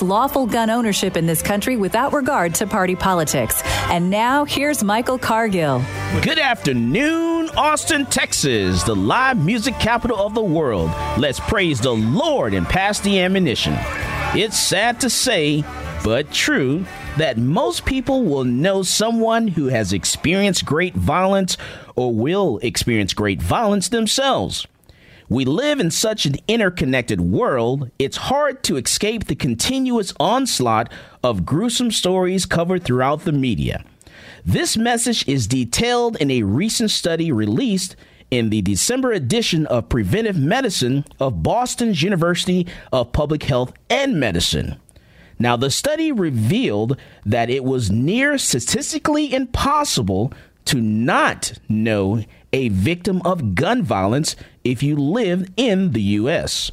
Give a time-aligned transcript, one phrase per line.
[0.00, 3.60] lawful gun ownership in this country without regard to party politics.
[3.90, 5.84] And now, here's Michael Cargill.
[6.22, 10.90] Good afternoon, Austin, Texas, the live music capital of the world.
[11.18, 13.74] Let's praise the Lord and pass the ammunition.
[14.34, 15.64] It's sad to say,
[16.04, 16.86] but true,
[17.18, 21.56] that most people will know someone who has experienced great violence
[21.96, 24.66] or will experience great violence themselves.
[25.28, 30.92] We live in such an interconnected world, it's hard to escape the continuous onslaught
[31.22, 33.84] of gruesome stories covered throughout the media.
[34.44, 37.96] This message is detailed in a recent study released
[38.30, 44.76] in the December edition of Preventive Medicine of Boston's University of Public Health and Medicine.
[45.38, 50.32] Now, the study revealed that it was near statistically impossible
[50.66, 56.70] to not know a victim of gun violence if you live in the U.S.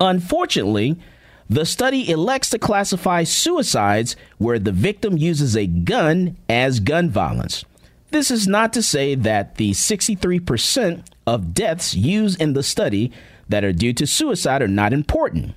[0.00, 0.98] Unfortunately,
[1.50, 7.64] the study elects to classify suicides where the victim uses a gun as gun violence.
[8.10, 13.12] This is not to say that the 63% of deaths used in the study
[13.48, 15.54] that are due to suicide are not important.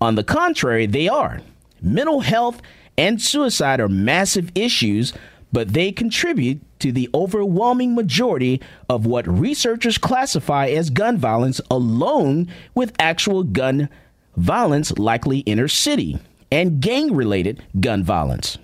[0.00, 1.40] On the contrary, they are.
[1.80, 2.60] Mental health
[2.96, 5.12] and suicide are massive issues,
[5.52, 12.48] but they contribute to the overwhelming majority of what researchers classify as gun violence, alone
[12.74, 13.88] with actual gun
[14.36, 16.18] violence, likely inner city,
[16.50, 18.58] and gang related gun violence.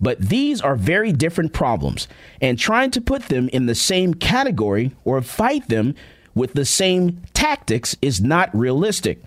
[0.00, 2.08] But these are very different problems,
[2.40, 5.94] and trying to put them in the same category or fight them
[6.34, 9.22] with the same tactics is not realistic.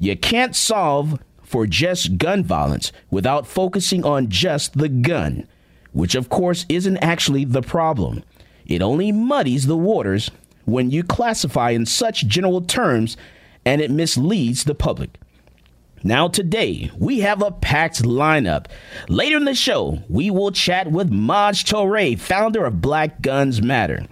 [0.00, 5.46] You can't solve for just gun violence without focusing on just the gun
[5.92, 8.22] which of course isn't actually the problem.
[8.66, 10.30] It only muddies the waters
[10.64, 13.16] when you classify in such general terms
[13.64, 15.10] and it misleads the public.
[16.04, 18.66] Now, today, we have a packed lineup.
[19.08, 24.06] Later in the show, we will chat with Maj Toure, founder of Black Guns Matter.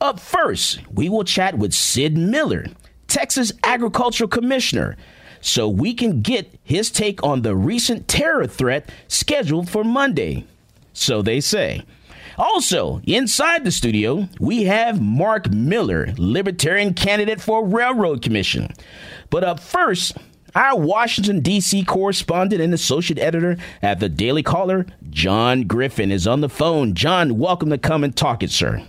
[0.00, 2.66] Up first, we will chat with Sid Miller,
[3.06, 4.96] Texas Agricultural Commissioner,
[5.40, 10.44] so we can get his take on the recent terror threat scheduled for Monday.
[10.96, 11.84] So they say.
[12.38, 18.72] Also, inside the studio, we have Mark Miller, Libertarian candidate for Railroad Commission.
[19.30, 20.16] But up first,
[20.54, 21.84] our Washington, D.C.
[21.84, 26.94] correspondent and associate editor at the Daily Caller, John Griffin, is on the phone.
[26.94, 28.82] John, welcome to Come and Talk It, sir.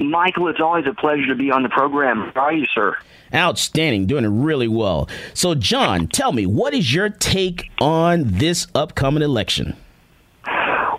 [0.00, 2.32] Michael, it's always a pleasure to be on the program.
[2.34, 2.96] How are you, sir?
[3.32, 5.08] Outstanding, doing it really well.
[5.34, 9.76] So, John, tell me, what is your take on this upcoming election?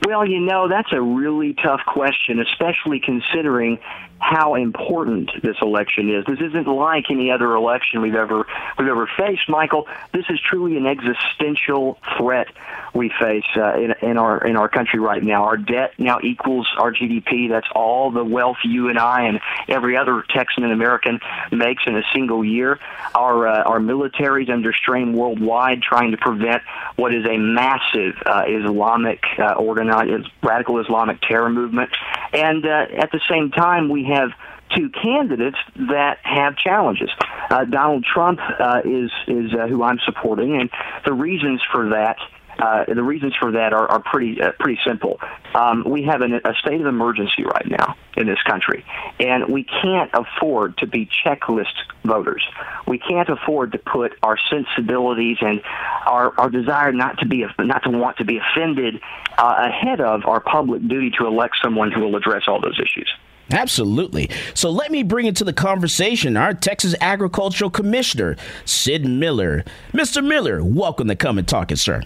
[0.07, 3.77] Well, you know, that's a really tough question, especially considering
[4.19, 6.25] how important this election is.
[6.25, 8.45] This isn't like any other election we've ever
[8.77, 9.87] we've ever faced, Michael.
[10.13, 12.47] This is truly an existential threat
[12.93, 15.43] we face uh, in, in our in our country right now.
[15.43, 17.49] Our debt now equals our GDP.
[17.49, 21.19] That's all the wealth you and I and every other Texan and American
[21.51, 22.79] makes in a single year.
[23.13, 26.63] Our uh, our military is under strain worldwide, trying to prevent
[26.95, 31.91] what is a massive uh, Islamic uh, organized radical Islamic terror movement,
[32.33, 34.29] and uh, at the same time we have
[34.75, 37.09] two candidates that have challenges.
[37.49, 40.69] Uh, Donald Trump uh, is is uh, who I'm supporting, and
[41.05, 42.17] the reasons for that
[42.59, 45.19] Uh, the reasons for that are, are pretty uh, pretty simple.
[45.53, 48.83] Um, we have an, a state of emergency right now in this country,
[49.19, 52.43] and we can't afford to be checklist voters.
[52.87, 55.61] We can't afford to put our sensibilities and
[56.07, 58.93] our, our desire not to be not to want to be offended
[59.37, 63.09] uh, ahead of our public duty to elect someone who will address all those issues.
[63.51, 64.29] Absolutely.
[64.53, 68.35] So let me bring into the conversation our Texas Agricultural Commissioner,
[68.65, 69.63] Sid Miller.
[69.93, 70.25] Mr.
[70.25, 72.03] Miller, welcome to Come and Talk It, sir.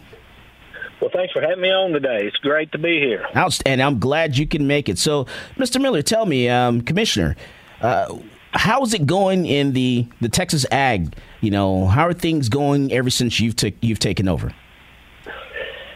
[1.01, 2.19] Well, thanks for having me on today.
[2.21, 3.25] It's great to be here.
[3.65, 4.99] And I'm glad you can make it.
[4.99, 5.25] So,
[5.57, 5.81] Mr.
[5.81, 7.35] Miller, tell me, um, Commissioner,
[7.81, 8.17] uh,
[8.53, 11.15] how is it going in the, the Texas Ag?
[11.39, 14.53] You know, how are things going ever since you've t- you've taken over?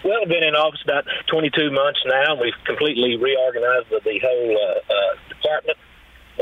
[0.03, 2.39] Well, I've been in office about 22 months now.
[2.39, 5.15] We've completely reorganized the, the whole uh, uh,
[5.45, 5.77] department.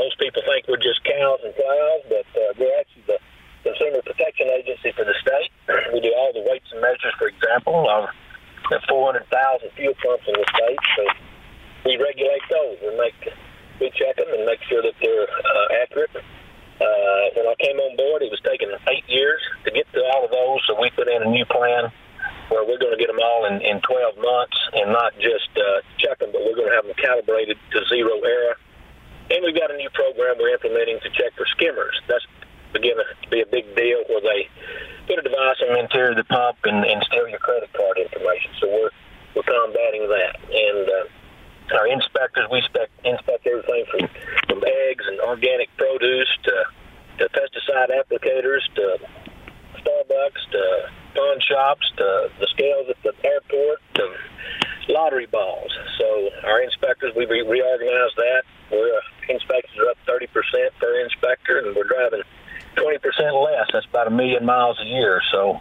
[0.00, 3.20] Most people think we're just cows and plows, but uh, we're actually the
[3.62, 5.52] Consumer Protection Agency for the state.
[5.92, 7.86] We do all the weights and measures, for example.
[7.86, 8.08] Our
[8.88, 9.28] 400,000
[9.76, 10.82] fuel pumps in the state.
[10.96, 11.02] So
[11.84, 13.28] we regulate those and make
[13.80, 16.10] we check them and make sure that they're uh, accurate.
[16.14, 20.24] Uh, when I came on board, it was taking eight years to get to all
[20.24, 21.90] of those, so we put in a new plan
[22.50, 25.82] where we're going to get them all in, in 12 months and not just uh,
[25.98, 28.56] check them, but we're going to have them calibrated to zero error.
[29.30, 31.96] And we've got a new program we're implementing to check for skimmers.
[32.08, 32.26] That's
[32.72, 34.50] beginning to be a big deal where they
[35.06, 37.98] put a device on the interior of the pump and, and steal your credit card
[37.98, 38.50] information.
[38.60, 38.90] So we're
[39.34, 40.38] we're combating that.
[40.46, 44.08] And uh, our inspectors, we inspect, inspect everything from
[44.48, 46.54] from eggs and organic produce to
[47.18, 48.98] to pesticide applicators to
[49.84, 54.14] Starbucks to pawn shops to the scales at the airport to
[54.88, 55.72] lottery balls.
[55.98, 58.42] So our inspectors, we re- reorganized that.
[58.72, 60.28] We're uh, inspections are up 30%
[60.80, 62.22] per inspector, and we're driving
[62.76, 63.68] 20% less.
[63.72, 65.20] That's about a million miles a year.
[65.30, 65.60] So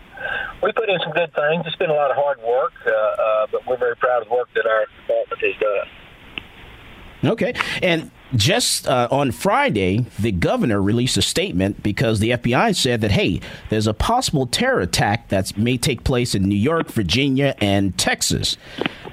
[0.62, 1.64] we put in some good things.
[1.66, 4.34] It's been a lot of hard work, uh, uh, but we're very proud of the
[4.34, 7.31] work that our department has done.
[7.31, 7.54] Okay.
[7.81, 13.12] And just uh, on Friday, the governor released a statement because the FBI said that,
[13.12, 13.39] hey,
[13.69, 18.57] there's a possible terror attack that may take place in New York, Virginia, and Texas.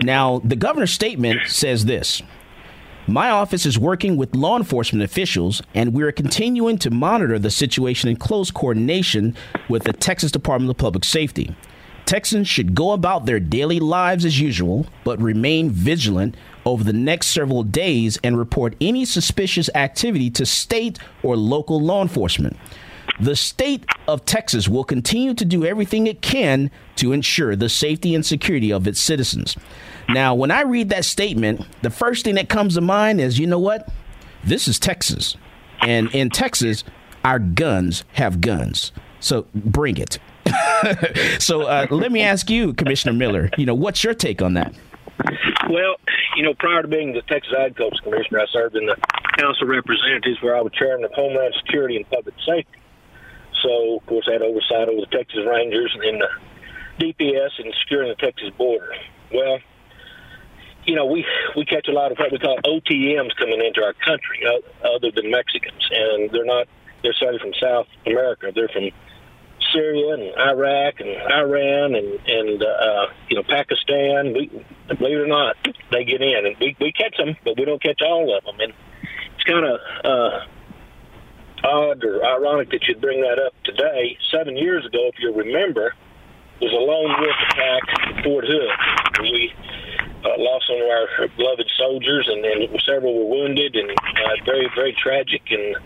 [0.02, 2.22] Now, the governor's statement says this
[3.06, 7.50] my office is working with law enforcement officials, and we are continuing to monitor the
[7.50, 9.34] situation in close coordination
[9.68, 11.54] with the Texas Department of Public Safety.
[12.06, 17.28] Texans should go about their daily lives as usual, but remain vigilant over the next
[17.28, 22.56] several days and report any suspicious activity to state or local law enforcement.
[23.20, 28.14] The state of Texas will continue to do everything it can to ensure the safety
[28.14, 29.56] and security of its citizens.
[30.08, 33.46] Now, when I read that statement, the first thing that comes to mind is you
[33.46, 33.90] know what?
[34.42, 35.36] This is Texas.
[35.82, 36.84] And in Texas,
[37.24, 38.92] our guns have guns.
[39.20, 40.18] So bring it.
[41.42, 44.74] so uh, let me ask you, Commissioner Miller, you know, what's your take on that?
[45.68, 45.96] Well,
[46.36, 48.96] you know, prior to being the Texas Agriculture Commissioner, I served in the
[49.38, 52.80] House of Representatives where I was chairman of Homeland Security and Public Safety.
[53.62, 58.08] So, of course, I had oversight over the Texas Rangers and the DPS and securing
[58.08, 58.94] the Texas border.
[59.32, 59.58] Well,
[60.86, 61.26] you know, we
[61.56, 64.42] we catch a lot of what we call OTMs coming into our country,
[64.82, 66.68] other than Mexicans, and they're not
[67.04, 68.50] necessarily from South America.
[68.54, 68.90] They're from
[69.72, 74.34] Syria and Iraq and Iran and and uh, you know Pakistan.
[74.34, 74.50] We
[74.88, 75.56] believe it or not,
[75.92, 78.60] they get in, and we we catch them, but we don't catch all of them.
[78.60, 78.72] And
[79.34, 80.46] it's kind of uh,
[81.64, 84.16] odd or ironic that you'd bring that up today.
[84.30, 85.94] Seven years ago, if you remember,
[86.60, 87.82] was a lone wolf attack
[88.18, 89.22] at Fort Hood.
[89.22, 89.52] We
[90.24, 94.68] uh, lost one of our beloved soldiers, and, and several were wounded, and uh, very,
[94.74, 95.42] very tragic.
[95.50, 95.76] And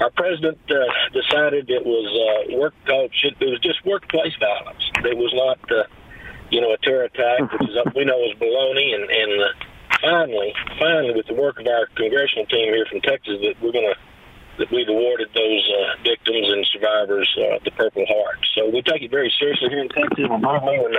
[0.00, 0.74] our president uh,
[1.12, 2.74] decided it was uh, work.
[2.88, 4.82] Uh, it was just workplace violence.
[5.04, 5.84] It was not, uh,
[6.50, 8.94] you know, a terror attack, which is, we know is baloney.
[8.94, 9.46] And, and uh,
[10.00, 13.92] finally, finally, with the work of our congressional team here from Texas, that we're going
[13.92, 13.98] to
[14.58, 18.38] that we've awarded those uh, victims and survivors uh, the Purple Heart.
[18.54, 20.30] So we take it very seriously here in Texas.
[20.30, 20.92] When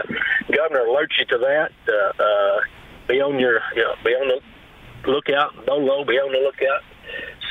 [0.52, 2.60] the governor alerts you to that, uh, uh,
[3.08, 5.56] be on your, you know, be on the lookout.
[5.66, 6.84] Don't low, be on the lookout.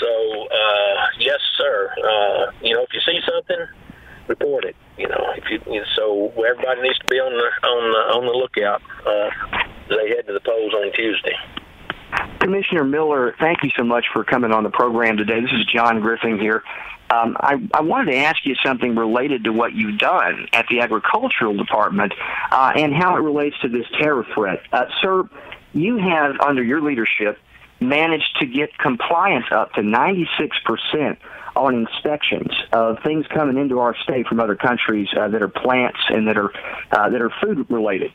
[0.05, 1.91] So uh, yes, sir.
[1.97, 3.67] Uh, you know, if you see something,
[4.29, 4.77] report it.
[4.99, 8.33] You know, if you, so everybody needs to be on the on the on the
[8.33, 8.83] lookout.
[9.07, 9.31] Uh,
[9.89, 11.37] they head to the polls on Tuesday.
[12.41, 15.41] Commissioner Miller, thank you so much for coming on the program today.
[15.41, 16.63] This is John Griffin here.
[17.11, 20.81] Um, I, I, wanted to ask you something related to what you've done at the
[20.81, 22.13] Agricultural Department
[22.51, 24.61] uh, and how it relates to this terror threat.
[24.73, 25.29] Uh, sir,
[25.75, 27.39] you have, under your leadership,
[27.89, 31.17] managed to get compliance up to 96%
[31.57, 35.99] on inspections of things coming into our state from other countries uh, that are plants
[36.09, 36.51] and that are
[36.91, 38.13] uh, that are food related.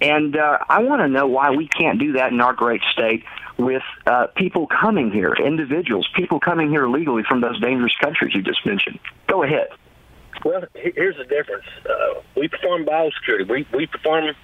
[0.00, 3.24] And uh, I want to know why we can't do that in our great state
[3.58, 8.42] with uh, people coming here, individuals, people coming here legally from those dangerous countries you
[8.42, 8.98] just mentioned.
[9.26, 9.68] Go ahead.
[10.44, 11.66] Well, here's the difference.
[11.84, 13.48] Uh, we perform biosecurity.
[13.48, 14.34] We we perform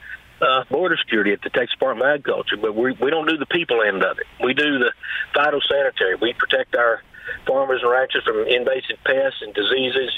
[0.40, 3.46] uh, border security at the Texas Department of Agriculture, but we we don't do the
[3.46, 4.26] people end of it.
[4.42, 4.92] We do the
[5.34, 6.20] phytosanitary.
[6.20, 7.02] We protect our
[7.46, 10.10] farmers and ranchers from invasive pests and diseases,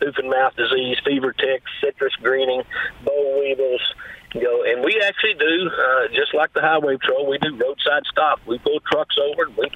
[0.00, 2.62] hoof and mouth disease, fever ticks, citrus greening,
[3.04, 3.80] boll weevils.
[4.34, 7.26] Know, and we actually do uh, just like the highway patrol.
[7.26, 8.40] We do roadside stop.
[8.46, 9.44] We pull trucks over.
[9.48, 9.70] And we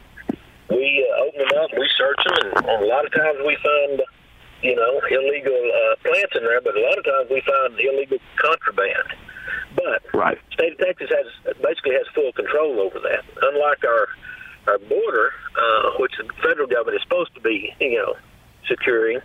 [0.68, 1.70] we uh, open them up.
[1.78, 4.02] We search them, and, and a lot of times we find
[4.60, 8.18] you know illegal uh, plants in there, but a lot of times we find illegal
[8.36, 9.29] contraband.
[9.74, 10.38] But right.
[10.48, 13.24] the state of Texas has basically has full control over that.
[13.42, 14.08] Unlike our
[14.68, 18.14] our border, uh, which the federal government is supposed to be, you know,
[18.68, 19.18] securing,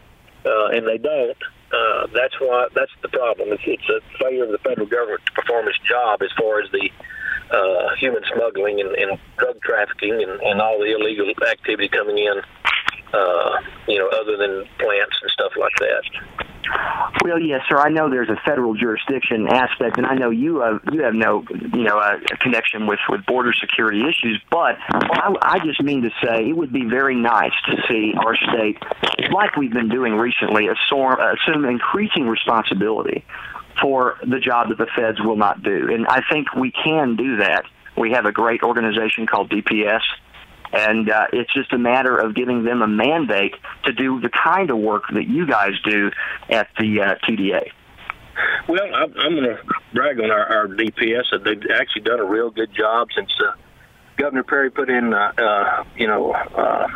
[0.45, 1.37] uh, and they don't.
[1.73, 3.49] Uh, that's why that's the problem.
[3.51, 6.71] It's, it's a failure of the federal government to perform its job as far as
[6.71, 6.89] the
[7.51, 12.41] uh, human smuggling and, and drug trafficking and, and all the illegal activity coming in.
[13.13, 16.03] Uh, you know, other than plants and stuff like that.
[17.23, 17.77] Well, yes, sir.
[17.77, 21.43] I know there's a federal jurisdiction aspect, and I know you have you have no
[21.49, 24.41] you know uh, connection with with border security issues.
[24.51, 28.35] But I, I just mean to say it would be very nice to see our
[28.35, 28.77] state,
[29.31, 33.25] like we've been doing recently, assume, assume increasing responsibility
[33.81, 37.37] for the job that the feds will not do, and I think we can do
[37.37, 37.65] that.
[37.97, 40.01] We have a great organization called DPS
[40.73, 43.55] and uh, it's just a matter of giving them a mandate
[43.85, 46.11] to do the kind of work that you guys do
[46.49, 47.71] at the uh, TDA.
[48.67, 49.59] Well, I'm, I'm going to
[49.93, 51.23] brag on our, our DPS.
[51.43, 53.53] They've actually done a real good job since uh,
[54.17, 56.87] Governor Perry put in, uh, uh, you know, uh,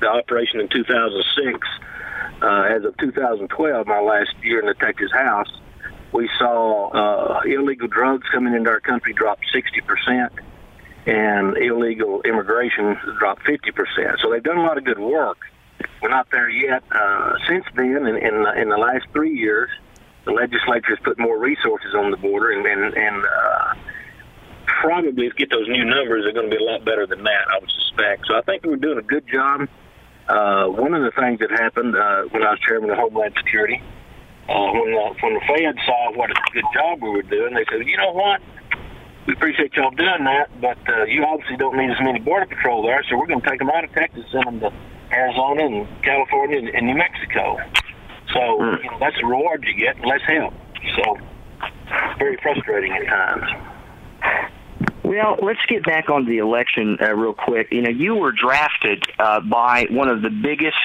[0.00, 1.58] the operation in 2006.
[2.40, 5.46] Uh, as of 2012, my last year in the Texas House,
[6.12, 10.32] we saw uh, illegal drugs coming into our country drop 60 percent
[11.06, 14.20] and illegal immigration dropped 50%.
[14.20, 15.38] So they've done a lot of good work.
[16.00, 16.82] We're not there yet.
[16.90, 19.70] Uh, since then, in, in, in the last three years,
[20.24, 23.74] the legislature has put more resources on the border, and, and, and uh,
[24.66, 27.48] probably if get those new numbers, they're going to be a lot better than that,
[27.50, 28.26] I would suspect.
[28.26, 29.68] So I think we're doing a good job.
[30.28, 33.82] Uh, one of the things that happened uh, when I was chairman of Homeland Security,
[34.48, 37.64] uh, when the, when the Fed saw what a good job we were doing, they
[37.70, 38.40] said, you know what?
[39.26, 42.82] We appreciate y'all doing that, but uh, you obviously don't need as many border patrol
[42.82, 44.72] there, so we're going to take them out of Texas, send them to
[45.12, 47.58] Arizona and California and, and New Mexico.
[48.32, 48.82] So mm.
[48.82, 50.54] you know, that's the reward you get, and less help.
[50.96, 51.18] So
[52.18, 53.72] very frustrating at times.
[55.04, 57.68] Well, let's get back on the election uh, real quick.
[57.70, 60.76] You know, you were drafted uh, by one of the biggest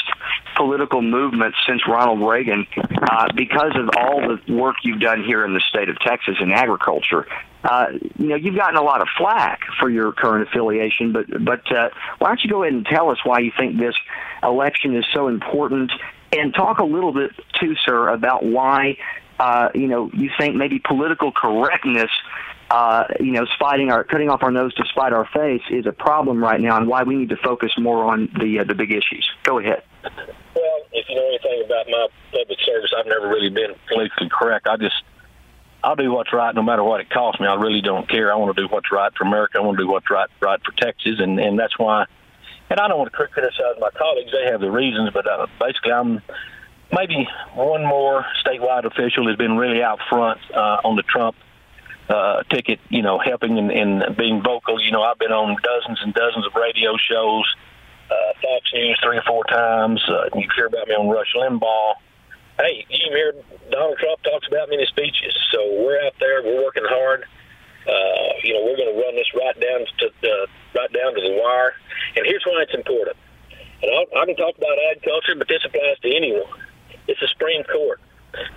[0.58, 5.54] political movements since Ronald Reagan uh, because of all the work you've done here in
[5.54, 7.28] the state of Texas in agriculture.
[7.64, 7.88] Uh,
[8.18, 11.90] you know, you've gotten a lot of flack for your current affiliation, but but uh,
[12.20, 13.96] why don't you go ahead and tell us why you think this
[14.44, 15.92] election is so important,
[16.32, 18.98] and talk a little bit too, sir, about why
[19.40, 22.12] uh, you know you think maybe political correctness
[22.70, 25.92] uh, you know, spiting our cutting off our nose to spite our face is a
[25.92, 28.92] problem right now, and why we need to focus more on the uh, the big
[28.92, 29.30] issues.
[29.44, 29.84] Go ahead.
[30.56, 34.68] Well, if you know anything about my public service, I've never really been politically correct.
[34.68, 35.04] I just
[35.84, 37.48] I'll do what's right no matter what it costs me.
[37.48, 38.32] I really don't care.
[38.32, 39.60] I want to do what's right for America.
[39.60, 42.06] I want to do what's right right for Texas, and and that's why.
[42.70, 45.94] And I don't want to criticize my colleagues; they have the reasons, but uh, basically,
[45.94, 46.22] I'm
[46.92, 51.36] maybe one more statewide official has been really out front uh, on the Trump
[52.10, 54.82] uh, ticket, you know, helping and, and being vocal.
[54.82, 57.46] You know, I've been on dozens and dozens of radio shows,
[58.10, 60.02] uh, Fox News three or four times.
[60.08, 61.94] Uh, you hear about me on Rush Limbaugh.
[62.58, 63.34] Hey, you hear
[63.70, 65.36] Donald Trump talks about me in his speeches.
[65.52, 67.26] So we're out there, we're working hard.
[67.88, 70.46] Uh, you know, we're going to run this right down to uh,
[70.76, 71.74] right down to the wire.
[72.16, 73.16] And here's why it's important.
[73.82, 76.60] And I'll, I can talk about agriculture, but this applies to anyone.
[77.08, 78.02] It's the Supreme Court.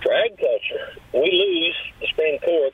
[0.03, 2.73] For agriculture, we lose the Supreme Court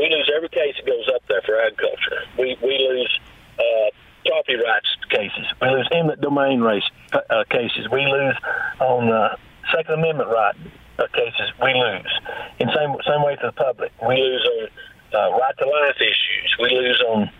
[0.00, 2.24] we lose every case that goes up there for agriculture.
[2.38, 3.20] We we lose
[3.58, 3.90] uh,
[4.26, 5.46] property rights cases.
[5.60, 7.88] We lose eminent domain race uh, uh, cases.
[7.90, 8.36] We lose
[8.80, 9.36] on uh,
[9.74, 10.54] Second Amendment right
[10.98, 11.52] uh, cases.
[11.62, 12.12] We lose.
[12.58, 13.92] In same same way to the public.
[14.06, 14.68] We lose on
[15.14, 16.56] uh, right to life issues.
[16.60, 17.30] We lose on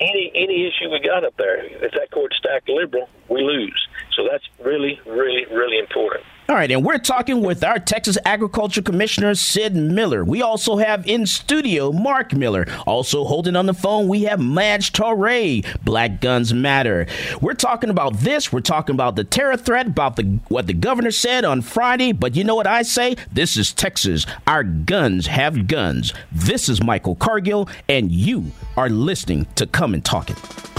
[0.00, 1.64] any any issue we got up there.
[1.64, 3.88] If that court's stacked liberal, we lose.
[4.14, 6.24] So that's really really really important.
[6.48, 10.24] All right, and we're talking with our Texas Agriculture Commissioner, Sid Miller.
[10.24, 12.68] We also have in studio Mark Miller.
[12.86, 17.08] Also holding on the phone, we have Maj Toure, Black Guns Matter.
[17.40, 18.52] We're talking about this.
[18.52, 22.12] We're talking about the terror threat, about the what the governor said on Friday.
[22.12, 23.16] But you know what I say?
[23.32, 24.24] This is Texas.
[24.46, 26.14] Our guns have guns.
[26.30, 30.75] This is Michael Cargill, and you are listening to Come and Talk It.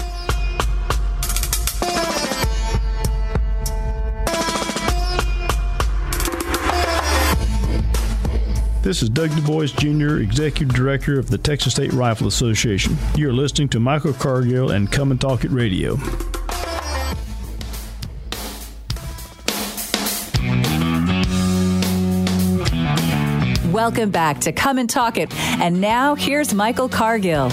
[8.88, 12.96] This is Doug Du Bois Jr., Executive Director of the Texas State Rifle Association.
[13.16, 15.96] You're listening to Michael Cargill and Come and Talk It Radio.
[23.70, 25.34] Welcome back to Come and Talk It.
[25.60, 27.50] And now here's Michael Cargill.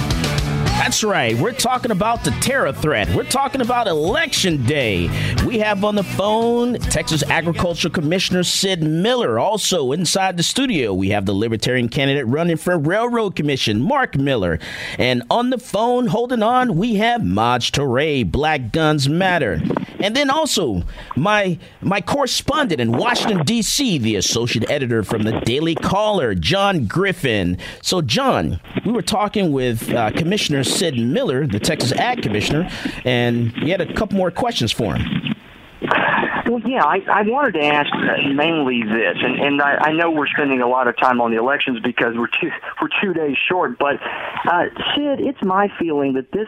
[0.86, 1.36] That's right.
[1.36, 3.10] We're talking about the terror threat.
[3.16, 5.08] We're talking about Election Day.
[5.44, 9.40] We have on the phone Texas Agriculture Commissioner Sid Miller.
[9.40, 14.60] Also inside the studio, we have the Libertarian candidate running for Railroad Commission, Mark Miller.
[15.00, 19.64] And on the phone, holding on, we have Maj Toure, Black Guns Matter.
[20.00, 20.84] And then also
[21.16, 27.58] my my correspondent in Washington D.C., the associate editor from the Daily Caller, John Griffin.
[27.82, 32.70] So, John, we were talking with uh, Commissioner Sid Miller, the Texas Ag Commissioner,
[33.06, 35.36] and we had a couple more questions for him.
[36.48, 37.92] Well, yeah, I, I wanted to ask
[38.36, 41.38] mainly this, and, and I, I know we're spending a lot of time on the
[41.38, 42.52] elections because we're two
[42.82, 43.80] we're two days short.
[43.80, 43.96] But
[44.46, 44.66] uh,
[44.96, 46.48] Sid, it's my feeling that this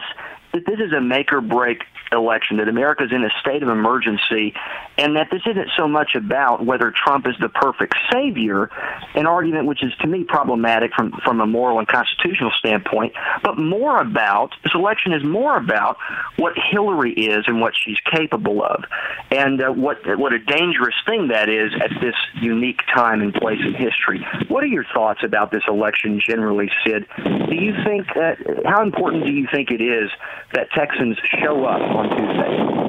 [0.58, 4.54] that this is a make or break election, that America's in a state of emergency,
[4.98, 8.70] and that this isn't so much about whether Trump is the perfect savior,
[9.14, 13.58] an argument which is to me problematic from, from a moral and constitutional standpoint, but
[13.58, 15.98] more about, this election is more about
[16.38, 18.86] what Hillary is and what she's capable of,
[19.30, 23.60] and uh, what, what a dangerous thing that is at this unique time and place
[23.60, 24.26] in history.
[24.48, 27.06] What are your thoughts about this election generally, Sid?
[27.18, 28.36] Do you think, uh,
[28.66, 30.10] how important do you think it is
[30.54, 32.88] that Texans show up on Tuesday?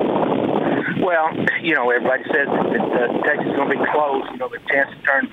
[1.03, 1.31] Well,
[1.62, 4.25] you know, everybody says that uh, Texas is going to be close.
[4.33, 5.29] You know, the chance to turn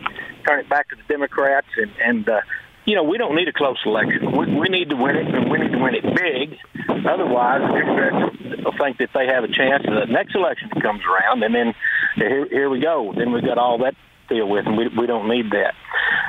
[0.46, 2.42] turn it back to the Democrats, and and uh,
[2.86, 4.32] you know, we don't need a close election.
[4.32, 6.58] We, we need to win it, and we need to win it big.
[7.06, 11.44] Otherwise, the Democrats will think that they have a chance the next election comes around,
[11.44, 11.74] and then
[12.16, 13.14] here, here we go.
[13.16, 13.96] Then we've got all that
[14.30, 15.74] to deal with, and we we don't need that.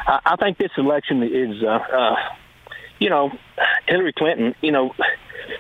[0.07, 2.17] I, I think this election is, uh, uh,
[2.99, 3.31] you know,
[3.87, 4.55] Hillary Clinton.
[4.63, 4.95] You know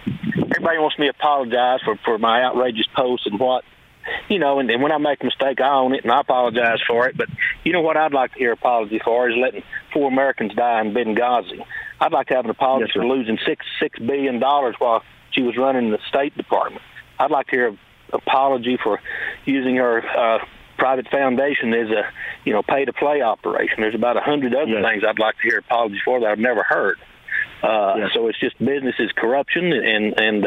[0.06, 3.64] everybody wants me to apologize for for my outrageous posts and what
[4.28, 6.78] you know, and, and when I make a mistake, I own it and I apologize
[6.86, 7.16] for it.
[7.16, 7.28] But
[7.64, 10.92] you know what I'd like to hear apology for is letting four Americans die in
[10.92, 11.64] Benghazi.
[12.00, 15.42] I'd like to have an apology yes, for losing six six billion dollars while she
[15.42, 16.82] was running the State Department.
[17.18, 17.78] I'd like to hear an
[18.12, 19.00] apology for
[19.44, 20.44] using her uh,
[20.78, 22.02] private foundation as a
[22.44, 23.76] you know pay to play operation.
[23.78, 24.84] There's about a hundred other yes.
[24.84, 26.98] things I'd like to hear apologies for that I've never heard.
[27.62, 28.08] Uh.
[28.14, 30.46] So it's just business is corruption, and and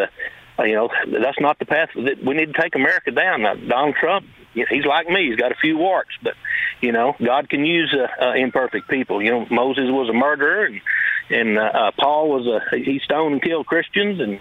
[0.59, 3.41] uh, you know that's not the path that we need to take America down.
[3.41, 6.33] Now, Donald Trump, he's like me; he's got a few warts, but
[6.81, 9.21] you know God can use uh, uh, imperfect people.
[9.21, 10.81] You know Moses was a murderer, and
[11.29, 14.39] and uh, uh, Paul was a he stoned and killed Christians, and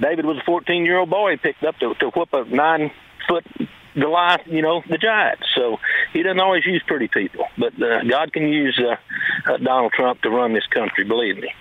[0.00, 2.90] David was a 14 year old boy picked up to, to whoop a nine
[3.28, 3.44] foot
[3.94, 5.46] Goliath, you know, the Giants.
[5.54, 5.78] So
[6.12, 10.22] he doesn't always use pretty people, but uh, God can use uh, uh, Donald Trump
[10.22, 11.04] to run this country.
[11.04, 11.52] Believe me.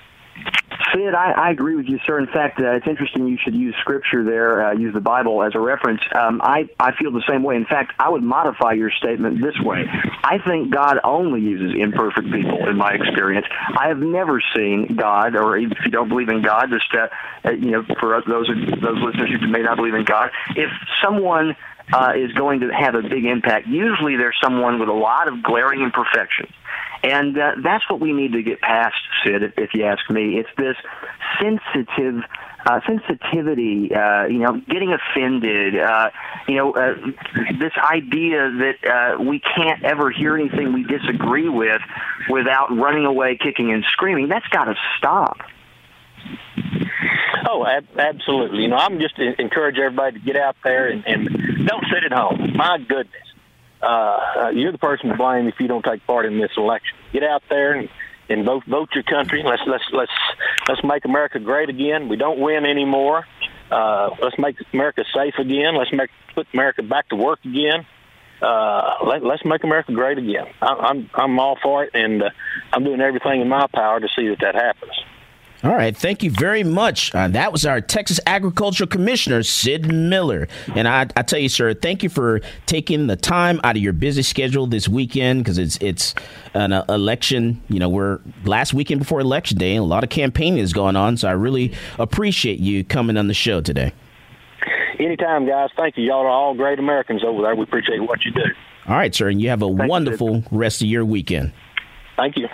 [0.93, 2.17] Sid, I, I agree with you, sir.
[2.19, 5.53] In fact, uh, it's interesting you should use Scripture there, uh, use the Bible as
[5.53, 6.01] a reference.
[6.15, 7.55] Um, I, I feel the same way.
[7.55, 9.85] In fact, I would modify your statement this way.
[10.23, 13.45] I think God only uses imperfect people, in my experience.
[13.77, 17.07] I have never seen God, or if you don't believe in God, just uh,
[17.45, 20.69] uh you know, for those those listeners who may not believe in God, if
[21.03, 21.55] someone
[21.93, 25.43] uh, is going to have a big impact, usually there's someone with a lot of
[25.43, 26.51] glaring imperfections
[27.03, 30.37] and uh, that's what we need to get past, Sid, if, if you ask me.
[30.37, 30.75] It's this
[31.41, 32.23] sensitive
[32.65, 36.09] uh, sensitivity, uh, you know, getting offended, uh,
[36.47, 36.95] you know, uh,
[37.57, 38.75] this idea that
[39.17, 41.81] uh, we can't ever hear anything we disagree with
[42.29, 44.27] without running away, kicking and screaming.
[44.27, 45.37] That's got to stop.
[47.51, 48.61] Oh, ab- absolutely.
[48.61, 51.27] You know, I'm just encourage everybody to get out there and, and
[51.65, 52.53] don't sit at home.
[52.55, 53.23] My goodness
[53.81, 56.97] uh, uh, you're the person to blame if you don't take part in this election.
[57.13, 57.89] Get out there and,
[58.29, 59.41] and vote vote your country.
[59.43, 60.11] Let's let's let's
[60.67, 62.09] let's make America great again.
[62.09, 63.25] We don't win anymore.
[63.71, 65.75] Uh, let's make America safe again.
[65.75, 67.85] Let's make put America back to work again.
[68.41, 70.47] Uh, let, let's make America great again.
[70.61, 72.29] I, I'm I'm all for it, and uh,
[72.73, 74.93] I'm doing everything in my power to see that that happens.
[75.61, 77.13] All right, thank you very much.
[77.13, 80.47] Uh, that was our Texas Agricultural Commissioner, Sid Miller.
[80.73, 83.91] And I, I tell you, sir, thank you for taking the time out of your
[83.91, 86.15] busy schedule this weekend because it's it's
[86.53, 87.61] an uh, election.
[87.67, 90.95] You know, we're last weekend before election day, and a lot of campaigning is going
[90.95, 91.17] on.
[91.17, 93.91] So I really appreciate you coming on the show today.
[94.97, 95.69] Anytime, guys.
[95.75, 96.05] Thank you.
[96.05, 97.55] Y'all are all great Americans over there.
[97.55, 98.43] We appreciate what you do.
[98.87, 100.43] All right, sir, and you have a thank wonderful you.
[100.51, 101.51] rest of your weekend.
[102.15, 102.47] Thank you.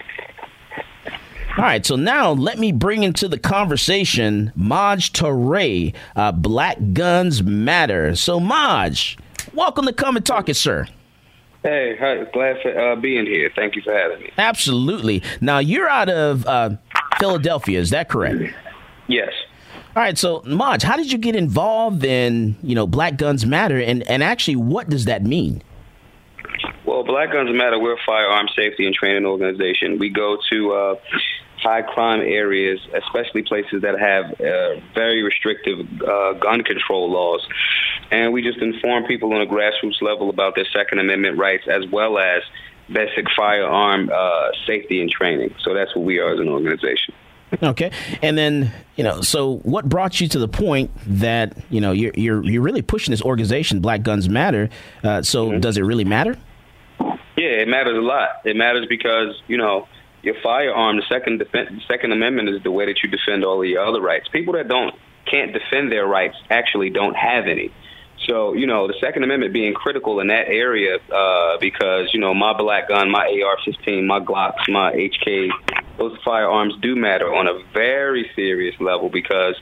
[1.58, 7.44] All right, so now let me bring into the conversation Maj Toure, uh, Black Guns
[7.44, 8.13] Matter.
[8.18, 9.18] So, Maj,
[9.54, 10.86] welcome to Come and Talk It, sir.
[11.63, 13.50] Hey, hi, glad for uh, being here.
[13.56, 14.32] Thank you for having me.
[14.38, 15.24] Absolutely.
[15.39, 16.72] Now, you're out of uh,
[17.20, 18.54] Philadelphia, is that correct?
[19.08, 19.32] Yes.
[19.96, 23.80] All right, so Maj, how did you get involved in, you know, Black Guns Matter,
[23.80, 25.63] and, and actually, what does that mean?
[26.84, 30.00] Well, Black Guns Matter, we're a firearm safety and training organization.
[30.00, 30.96] We go to uh,
[31.62, 37.46] high crime areas, especially places that have uh, very restrictive uh, gun control laws.
[38.12, 41.86] And we just inform people on a grassroots level about their Second Amendment rights as
[41.91, 42.44] well as
[42.91, 45.54] basic firearm uh, safety and training.
[45.63, 47.13] So that's what we are as an organization.
[47.62, 47.91] Okay,
[48.22, 52.12] and then you know, so what brought you to the point that you know you're
[52.15, 54.70] you're, you're really pushing this organization, Black Guns Matter?
[55.04, 55.60] Uh, so mm-hmm.
[55.60, 56.38] does it really matter?
[57.38, 58.41] Yeah, it matters a lot.
[58.46, 59.88] It matters because you know
[60.26, 63.68] your firearm, the second defense, Second Amendment is the way that you defend all of
[63.68, 64.28] your other rights.
[64.28, 64.94] People that don't
[65.30, 67.72] can't defend their rights actually don't have any.
[68.28, 72.34] So, you know, the Second Amendment being critical in that area uh, because, you know,
[72.34, 75.50] my black gun, my AR 15, my Glocks, my HK,
[75.98, 79.56] those firearms do matter on a very serious level because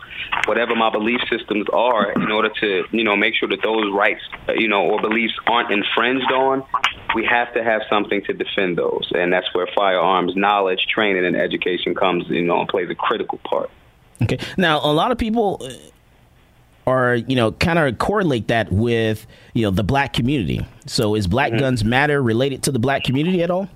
[0.45, 4.21] whatever my belief systems are, in order to, you know, make sure that those rights,
[4.49, 6.63] uh, you know, or beliefs aren't infringed on,
[7.15, 9.11] we have to have something to defend those.
[9.13, 13.39] And that's where firearms knowledge, training, and education comes, you know, and plays a critical
[13.43, 13.69] part.
[14.21, 14.39] Okay.
[14.57, 15.67] Now, a lot of people
[16.85, 20.65] or you know kind of correlate that with you know the black community.
[20.85, 21.59] So is Black mm-hmm.
[21.59, 23.69] Guns Matter related to the black community at all?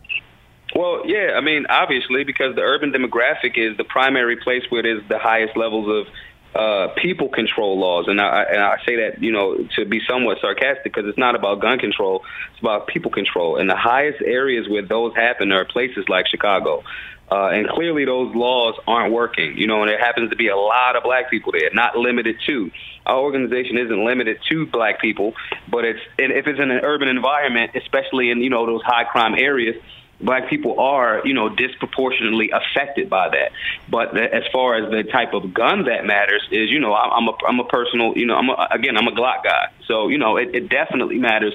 [0.76, 5.02] Well, yeah, I mean, obviously, because the urban demographic is the primary place where there's
[5.08, 6.14] the highest levels of
[6.56, 10.40] uh, people control laws, and I, and I say that you know to be somewhat
[10.42, 13.58] sarcastic because it's not about gun control; it's about people control.
[13.58, 16.84] And the highest areas where those happen are places like Chicago,
[17.32, 19.58] uh, and clearly those laws aren't working.
[19.58, 22.38] You know, and there happens to be a lot of black people there, not limited
[22.46, 22.72] to.
[23.06, 25.34] Our organization isn't limited to black people,
[25.70, 29.36] but it's if it's in an urban environment, especially in you know those high crime
[29.38, 29.76] areas,
[30.20, 33.52] black people are, you know, disproportionately affected by that.
[33.90, 37.34] But as far as the type of gun that matters is, you know, I'm a,
[37.48, 39.72] I'm a personal, you know, I'm a, again, I'm a Glock guy.
[39.86, 41.54] So, you know, it, it definitely matters.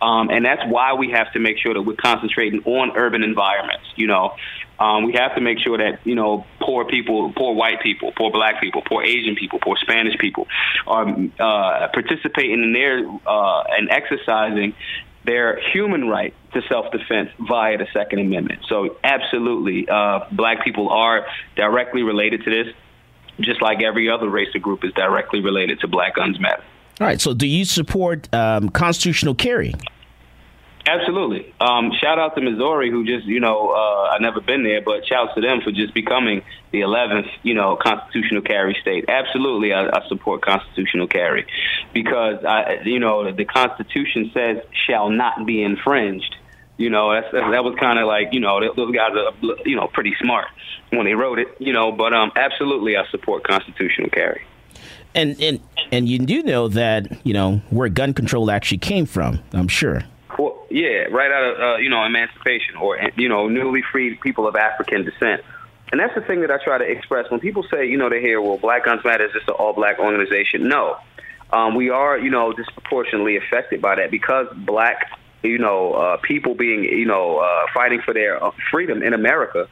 [0.00, 3.86] Um, and that's why we have to make sure that we're concentrating on urban environments.
[3.96, 4.36] You know,
[4.78, 8.30] um, we have to make sure that you know poor people, poor white people, poor
[8.30, 10.46] black people, poor Asian people, poor Spanish people
[10.86, 14.74] are uh, participating in their uh, and exercising
[15.24, 18.60] their human right to self-defense via the Second Amendment.
[18.68, 22.74] So, absolutely, uh, black people are directly related to this,
[23.40, 26.62] just like every other race or group is directly related to Black Guns Matter.
[27.00, 27.20] All right.
[27.20, 29.74] So, do you support um, constitutional carry?
[30.86, 31.52] Absolutely.
[31.60, 35.04] Um, shout out to Missouri, who just, you know, uh, I've never been there, but
[35.04, 39.06] shout out to them for just becoming the 11th, you know, constitutional carry state.
[39.08, 41.46] Absolutely, I, I support constitutional carry
[41.92, 46.36] because, I, you know, the Constitution says shall not be infringed.
[46.76, 49.32] You know, that's, that was kind of like, you know, those guys are,
[49.64, 50.46] you know, pretty smart
[50.90, 54.42] when they wrote it, you know, but um, absolutely, I support constitutional carry.
[55.16, 59.42] And, and and you do know that you know where gun control actually came from.
[59.54, 60.02] I'm sure.
[60.70, 64.56] Yeah, right out of uh, you know emancipation or you know newly freed people of
[64.56, 65.42] African descent.
[65.92, 68.20] And that's the thing that I try to express when people say, you know, they
[68.20, 70.66] hear, well, Black Guns Matter is just an all-black organization.
[70.68, 70.96] No,
[71.52, 75.08] um, we are, you know, disproportionately affected by that because black,
[75.42, 79.68] you know, uh, people being, you know, uh, fighting for their uh, freedom in America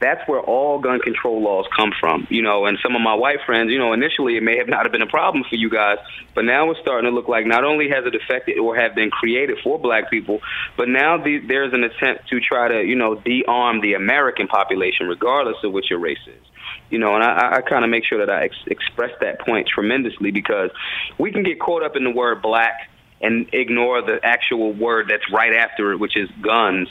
[0.00, 2.26] that's where all gun control laws come from.
[2.30, 4.84] You know, and some of my white friends, you know, initially it may have not
[4.84, 5.98] have been a problem for you guys,
[6.34, 9.10] but now it's starting to look like not only has it affected or have been
[9.10, 10.40] created for black people,
[10.76, 15.06] but now the, there's an attempt to try to, you know, de-arm the American population,
[15.06, 16.42] regardless of what your race is.
[16.88, 19.68] You know, and I, I kind of make sure that I ex- express that point
[19.68, 20.70] tremendously because
[21.18, 25.30] we can get caught up in the word black and ignore the actual word that's
[25.32, 26.88] right after it, which is guns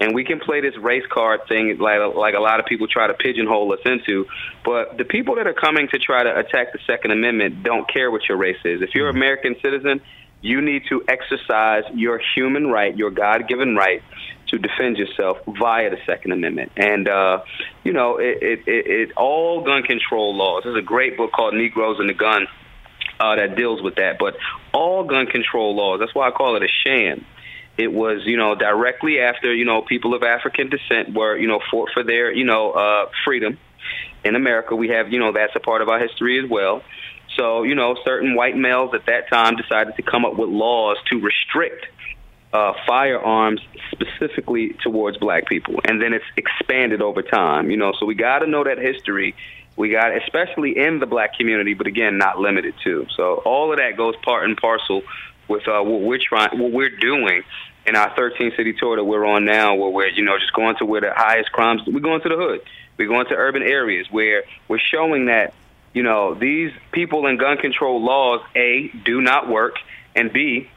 [0.00, 3.06] and we can play this race card thing like like a lot of people try
[3.06, 4.26] to pigeonhole us into.
[4.64, 8.10] But the people that are coming to try to attack the Second Amendment don't care
[8.10, 8.82] what your race is.
[8.82, 10.00] If you're an American citizen,
[10.42, 14.02] you need to exercise your human right, your God-given right,
[14.48, 16.72] to defend yourself via the Second Amendment.
[16.76, 17.42] And, uh,
[17.84, 20.62] you know, it, it, it, it, all gun control laws.
[20.64, 22.46] There's a great book called Negroes and the Gun
[23.20, 24.18] uh, that deals with that.
[24.18, 24.36] But
[24.72, 27.24] all gun control laws, that's why I call it a sham.
[27.80, 31.60] It was, you know, directly after, you know, people of African descent were, you know,
[31.70, 33.58] fought for their, you know, uh, freedom.
[34.22, 36.82] In America, we have, you know, that's a part of our history as well.
[37.38, 40.98] So, you know, certain white males at that time decided to come up with laws
[41.10, 41.86] to restrict
[42.52, 43.62] uh, firearms
[43.92, 47.70] specifically towards black people, and then it's expanded over time.
[47.70, 49.34] You know, so we got to know that history.
[49.76, 53.06] We got, especially in the black community, but again, not limited to.
[53.16, 55.00] So all of that goes part and parcel
[55.48, 57.42] with uh, what we're trying, what we're doing
[57.86, 60.76] in our 13 city tour that we're on now, where we're you know just going
[60.76, 61.82] to where the highest crimes.
[61.86, 62.60] We're going to the hood.
[62.96, 65.54] We're going to urban areas where we're showing that
[65.92, 69.76] you know these people in gun control laws a do not work,
[70.14, 70.70] and b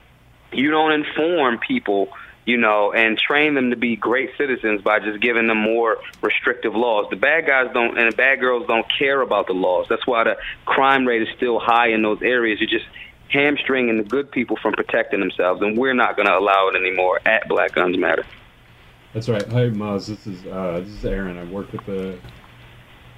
[0.52, 2.10] you don't inform people
[2.46, 6.76] you know, and train them to be great citizens by just giving them more restrictive
[6.76, 7.08] laws.
[7.10, 9.88] The bad guys don't and the bad girls don't care about the laws.
[9.90, 12.60] That's why the crime rate is still high in those areas.
[12.60, 12.90] You're just
[13.34, 17.20] hamstringing the good people from protecting themselves, and we're not going to allow it anymore
[17.26, 18.26] at Black Guns Matter.
[19.14, 19.46] That's right.
[19.52, 20.08] Hi, Maz.
[20.08, 21.38] This is uh, this is Aaron.
[21.38, 22.18] I work with the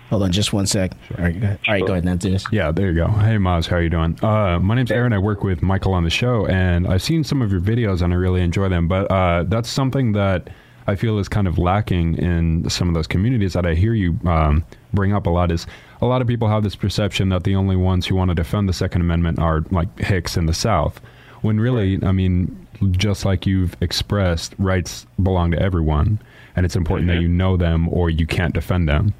[0.10, 0.91] Hold on just one sec.
[1.08, 1.17] Sure.
[1.17, 1.60] All right, go ahead.
[1.67, 2.45] All right, go ahead, Dennis.
[2.51, 3.08] Yeah, there you go.
[3.08, 4.17] Hey, Maz, how are you doing?
[4.23, 5.13] Uh, my name's Aaron.
[5.13, 8.13] I work with Michael on the show, and I've seen some of your videos, and
[8.13, 8.88] I really enjoy them.
[8.88, 10.51] But uh, that's something that
[10.86, 14.19] I feel is kind of lacking in some of those communities that I hear you
[14.25, 14.63] um,
[14.95, 15.51] bring up a lot.
[15.51, 15.67] Is
[16.01, 18.69] a lot of people have this perception that the only ones who want to defend
[18.69, 20.99] the Second Amendment are like Hicks in the South,
[21.41, 26.19] when really, I mean, just like you've expressed, rights belong to everyone,
[26.55, 27.17] and it's important mm-hmm.
[27.17, 29.13] that you know them or you can't defend them.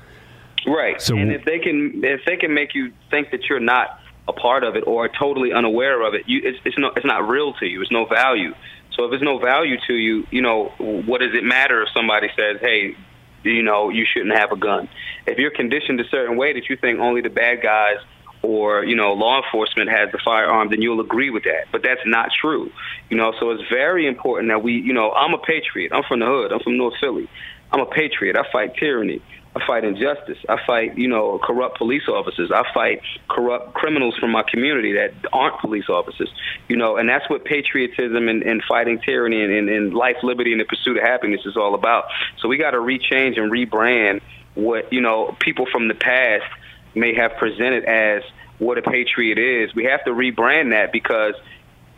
[0.67, 1.01] Right.
[1.01, 4.33] So, and if they can, if they can make you think that you're not a
[4.33, 7.53] part of it or totally unaware of it, you, it's, it's no, it's not real
[7.55, 7.81] to you.
[7.81, 8.53] It's no value.
[8.95, 12.29] So if it's no value to you, you know, what does it matter if somebody
[12.35, 12.95] says, "Hey,
[13.51, 14.89] you know, you shouldn't have a gun"?
[15.27, 17.97] If you're conditioned a certain way that you think only the bad guys
[18.41, 21.65] or you know law enforcement has the firearm, then you'll agree with that.
[21.71, 22.71] But that's not true.
[23.10, 25.91] You know, so it's very important that we, you know, I'm a patriot.
[25.93, 26.51] I'm from the hood.
[26.51, 27.29] I'm from North Philly.
[27.71, 28.38] I'm a patriot.
[28.38, 29.21] I fight tyranny.
[29.55, 30.37] I fight injustice.
[30.49, 32.51] I fight, you know, corrupt police officers.
[32.53, 36.29] I fight corrupt criminals from my community that aren't police officers.
[36.67, 40.51] You know, and that's what patriotism and, and fighting tyranny and, and, and life, liberty,
[40.51, 42.05] and the pursuit of happiness is all about.
[42.41, 44.21] So we got to rechange and rebrand
[44.55, 46.45] what you know people from the past
[46.93, 48.23] may have presented as
[48.57, 49.73] what a patriot is.
[49.75, 51.35] We have to rebrand that because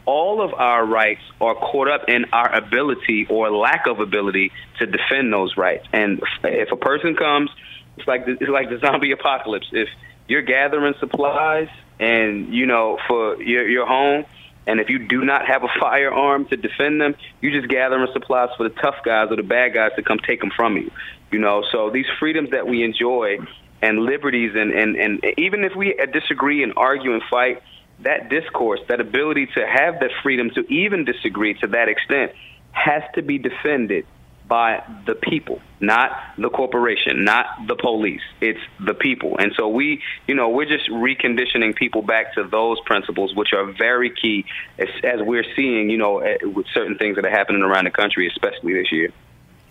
[0.07, 4.85] all of our rights are caught up in our ability or lack of ability to
[4.87, 5.85] defend those rights.
[5.91, 7.51] And if a person comes,
[7.97, 9.67] it's like the, it's like the zombie apocalypse.
[9.71, 9.89] If
[10.27, 11.67] you're gathering supplies
[11.99, 14.25] and you know for your your home,
[14.65, 18.49] and if you do not have a firearm to defend them, you just gathering supplies
[18.55, 20.89] for the tough guys or the bad guys to come take them from you.
[21.31, 23.39] You know, so these freedoms that we enjoy
[23.81, 27.61] and liberties, and and and even if we disagree and argue and fight
[28.01, 32.31] that discourse, that ability to have the freedom to even disagree to that extent,
[32.71, 34.05] has to be defended
[34.47, 38.21] by the people, not the corporation, not the police.
[38.39, 39.37] It's the people.
[39.37, 43.65] And so we, you know, we're just reconditioning people back to those principles, which are
[43.73, 44.45] very key
[44.79, 47.91] as, as we're seeing, you know, eh, with certain things that are happening around the
[47.91, 49.09] country, especially this year.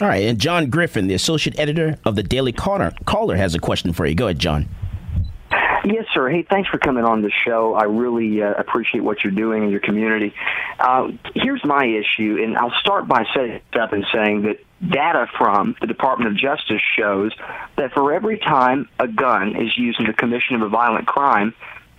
[0.01, 0.25] All right.
[0.25, 4.05] And John Griffin, the associate editor of the Daily Caller, Caller has a question for
[4.05, 4.15] you.
[4.15, 4.69] Go ahead, John.
[5.87, 6.29] Yes, sir.
[6.29, 7.75] Hey, thanks for coming on the show.
[7.75, 10.35] I really uh, appreciate what you're doing in your community.
[10.81, 15.29] Uh, here's my issue, and I'll start by setting it up and saying that data
[15.39, 17.31] from the Department of Justice shows
[17.77, 21.55] that for every time a gun is used in the commission of a violent crime,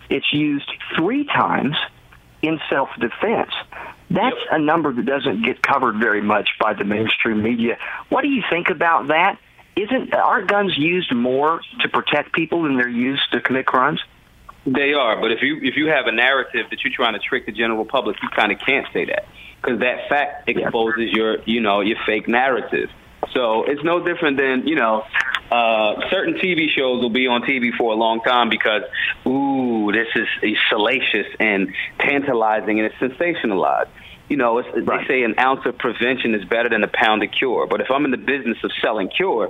[0.10, 1.78] it's used three times
[2.42, 3.54] in self-defense.
[4.10, 7.78] That's a number that doesn't get covered very much by the mainstream media.
[8.10, 9.40] What do you think about that?
[9.82, 14.02] Isn't aren't guns used more to protect people than they're used to commit crimes?
[14.66, 17.46] They are, but if you if you have a narrative that you're trying to trick
[17.46, 19.26] the general public, you kind of can't say that
[19.62, 22.90] because that fact exposes your you know your fake narrative.
[23.34, 25.06] So it's no different than you know
[25.52, 28.84] uh, certain TV shows will be on TV for a long time because
[29.26, 30.08] ooh this
[30.44, 33.90] is salacious and tantalizing and it's sensationalized
[34.30, 35.02] you know, it's, right.
[35.02, 37.66] they say an ounce of prevention is better than a pound of cure.
[37.66, 39.50] But if I'm in the business of selling cure,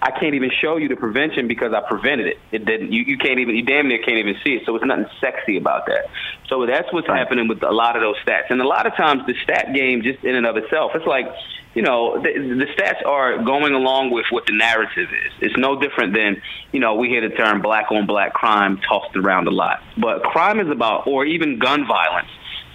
[0.00, 2.38] I can't even show you the prevention because I prevented it.
[2.50, 2.92] It didn't.
[2.92, 3.54] You, you can't even.
[3.54, 4.62] You damn near can't even see it.
[4.66, 6.10] So it's nothing sexy about that.
[6.48, 7.18] So that's what's right.
[7.18, 8.50] happening with a lot of those stats.
[8.50, 11.26] And a lot of times the stat game, just in and of itself, it's like,
[11.74, 15.32] you know, the, the stats are going along with what the narrative is.
[15.40, 16.40] It's no different than,
[16.72, 19.82] you know, we hear the term black on black crime tossed around a lot.
[19.98, 22.28] But crime is about, or even gun violence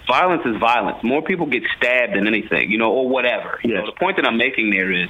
[0.09, 0.97] violence is violence.
[1.03, 3.59] More people get stabbed than anything, you know, or whatever.
[3.63, 3.79] You Yes.
[3.79, 5.07] know, the point that I'm making there is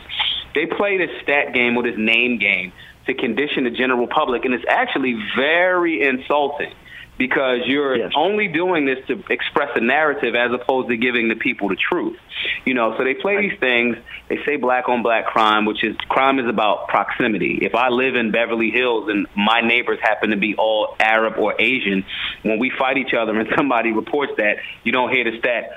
[0.54, 2.72] they play this stat game or this name game
[3.08, 6.74] to condition the general public, and it's actually very insulting
[7.20, 8.14] because you're Yes.
[8.16, 12.18] only doing this to express a narrative as opposed to giving the people the truth.
[12.66, 13.98] You know, so they play these things.
[14.30, 17.60] They say black on black crime, which is crime is about proximity.
[17.62, 21.54] If I live in Beverly Hills and my neighbors happen to be all Arab or
[21.60, 22.06] Asian,
[22.44, 25.72] when we fight each other and somebody reports that, you don't hear the stat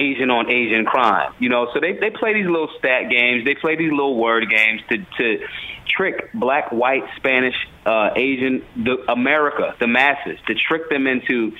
[0.00, 1.34] Asian on Asian crime.
[1.38, 3.44] You know, so they they play these little stat games.
[3.44, 5.46] They play these little word games to to
[5.86, 11.52] trick black, white, Spanish, uh, Asian, the America, the masses, to trick them into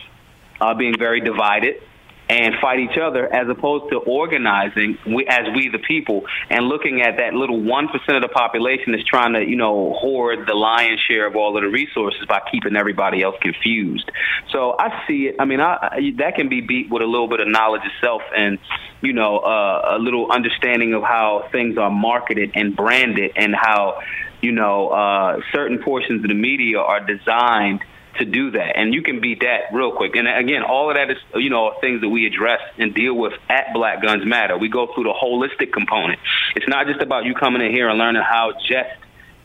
[0.61, 1.83] uh, being very divided
[2.31, 7.03] and fight each other as opposed to organizing we, as we the people and looking
[7.03, 11.01] at that little 1% of the population that's trying to, you know, hoard the lion's
[11.01, 14.09] share of all of the resources by keeping everybody else confused.
[14.53, 15.37] So I see it.
[15.41, 18.23] I mean, I, I, that can be beat with a little bit of knowledge itself
[18.37, 18.61] and,
[19.01, 24.03] you know, uh, a little understanding of how things are marketed and branded and how,
[24.41, 27.81] you know, uh, certain portions of the media are designed
[28.19, 28.77] to do that.
[28.77, 30.17] And you can beat that real quick.
[30.17, 33.33] And again, all of that is, you know, things that we address and deal with
[33.49, 34.59] at Black Guns Matter.
[34.59, 36.19] We go through the holistic component.
[36.57, 38.91] It's not just about you coming in here and learning how just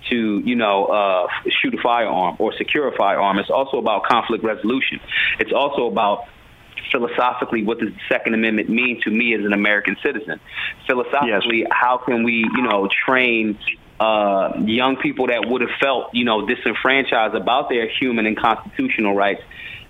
[0.10, 1.28] to, you know, uh,
[1.62, 3.39] shoot a firearm or secure a firearm.
[3.39, 4.99] It's also about conflict resolution.
[5.39, 6.28] It's also about
[6.91, 10.39] philosophically what does the second amendment mean to me as an american citizen
[10.86, 13.58] philosophically how can we you know train
[14.00, 19.16] uh, young people that would have felt, you know, disenfranchised about their human and constitutional
[19.16, 19.42] rights.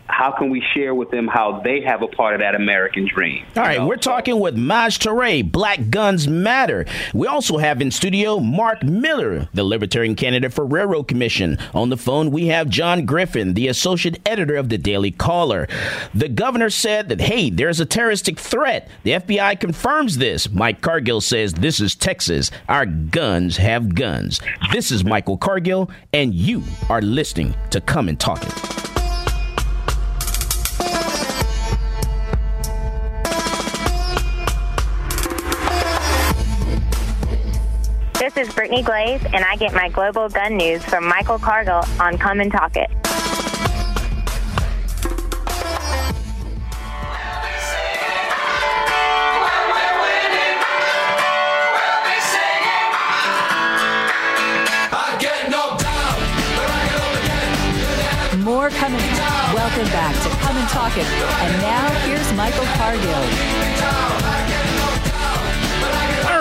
[0.08, 3.46] How can we share with them how they have a part of that American dream?
[3.56, 6.86] All right, we're talking with Maj Toure, Black Guns Matter.
[7.14, 11.58] We also have in studio Mark Miller, the Libertarian candidate for Railroad Commission.
[11.74, 15.68] On the phone, we have John Griffin, the associate editor of the Daily Caller.
[16.14, 18.88] The governor said that, hey, there's a terroristic threat.
[19.04, 20.50] The FBI confirms this.
[20.52, 22.52] Mike Cargill says, this is Texas.
[22.70, 24.40] Our guns have guns.
[24.72, 28.85] This is Michael Cargill, and you are listening to Come and Talk It.
[38.56, 42.50] Brittany Glaze, and I get my global gun news from Michael Cargill on Come and
[42.50, 42.90] Talk It.
[58.40, 59.02] More coming.
[59.54, 61.06] Welcome back to Come and Talk It.
[61.06, 63.65] And now here's Michael Cargill.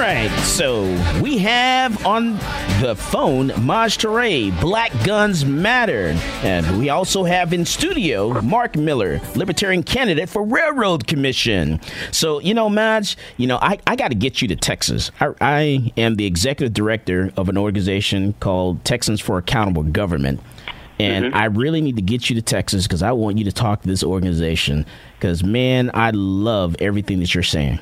[0.05, 0.83] All right, so
[1.23, 2.35] we have on
[2.83, 6.15] the phone Maj Toure, Black Guns Matter.
[6.43, 11.81] And we also have in studio Mark Miller, Libertarian candidate for Railroad Commission.
[12.13, 15.11] So, you know, Maj, you know, I, I got to get you to Texas.
[15.21, 20.39] I, I am the executive director of an organization called Texans for Accountable Government.
[20.99, 21.35] And mm-hmm.
[21.35, 23.89] I really need to get you to Texas because I want you to talk to
[23.89, 24.85] this organization
[25.19, 27.81] because, man, I love everything that you're saying.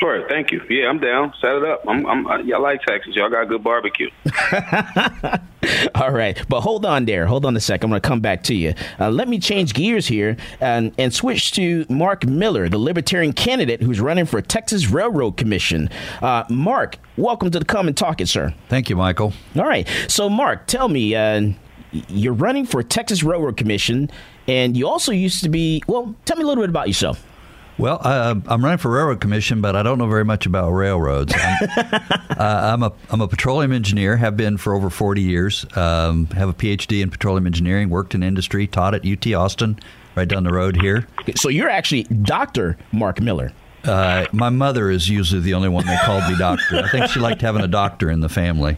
[0.00, 0.62] Sure, thank you.
[0.70, 1.34] Yeah, I'm down.
[1.42, 1.84] Set it up.
[1.86, 3.14] I'm, I'm, I, y'all like Texas.
[3.14, 4.08] Y'all got good barbecue.
[5.94, 7.26] All right, but hold on there.
[7.26, 7.84] Hold on a sec.
[7.84, 8.72] I'm going to come back to you.
[8.98, 13.82] Uh, let me change gears here and, and switch to Mark Miller, the Libertarian candidate
[13.82, 15.90] who's running for Texas Railroad Commission.
[16.22, 18.54] Uh, Mark, welcome to the Come and Talk It, sir.
[18.70, 19.34] Thank you, Michael.
[19.54, 19.86] All right.
[20.08, 21.50] So, Mark, tell me, uh,
[21.92, 24.10] you're running for Texas Railroad Commission,
[24.48, 25.82] and you also used to be.
[25.86, 27.22] Well, tell me a little bit about yourself.
[27.80, 31.32] Well, uh, I'm running for railroad commission, but I don't know very much about railroads.
[31.34, 34.18] I'm, uh, I'm a I'm a petroleum engineer.
[34.18, 35.64] Have been for over 40 years.
[35.74, 37.88] Um, have a PhD in petroleum engineering.
[37.88, 38.66] Worked in industry.
[38.66, 39.78] Taught at UT Austin,
[40.14, 41.08] right down the road here.
[41.36, 43.50] So you're actually Doctor Mark Miller.
[43.82, 46.80] Uh, my mother is usually the only one that called me doctor.
[46.84, 48.76] I think she liked having a doctor in the family.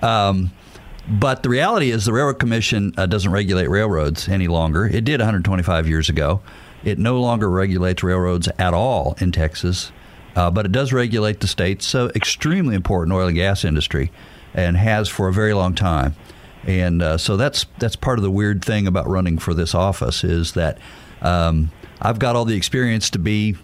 [0.00, 0.52] Um,
[1.06, 4.86] but the reality is, the Railroad Commission uh, doesn't regulate railroads any longer.
[4.86, 6.40] It did 125 years ago.
[6.84, 9.92] It no longer regulates railroads at all in Texas,
[10.36, 14.10] uh, but it does regulate the state's uh, extremely important oil and gas industry,
[14.54, 16.14] and has for a very long time.
[16.64, 20.24] And uh, so that's that's part of the weird thing about running for this office
[20.24, 20.78] is that
[21.22, 23.56] um, I've got all the experience to be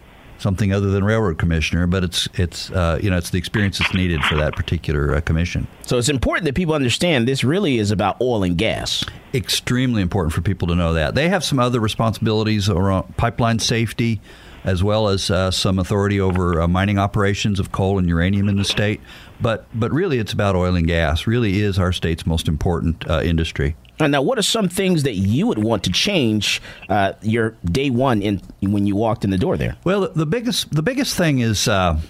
[0.45, 3.95] something other than railroad commissioner, but it's it's uh, you know it's the experience that's
[3.95, 5.67] needed for that particular uh, commission.
[5.87, 9.05] So it's important that people understand this really is about oil and gas.
[9.33, 14.21] Extremely important for people to know that they have some other responsibilities around pipeline safety,
[14.65, 18.57] as well as uh, some authority over uh, mining operations of coal and uranium in
[18.57, 19.01] the state.
[19.41, 21.27] But but really, it's about oil and gas.
[21.27, 23.77] Really is our state's most important uh, industry.
[24.01, 28.23] Now, what are some things that you would want to change uh, your day one
[28.23, 29.77] in when you walked in the door there?
[29.85, 32.01] Well, the biggest the biggest thing is, uh,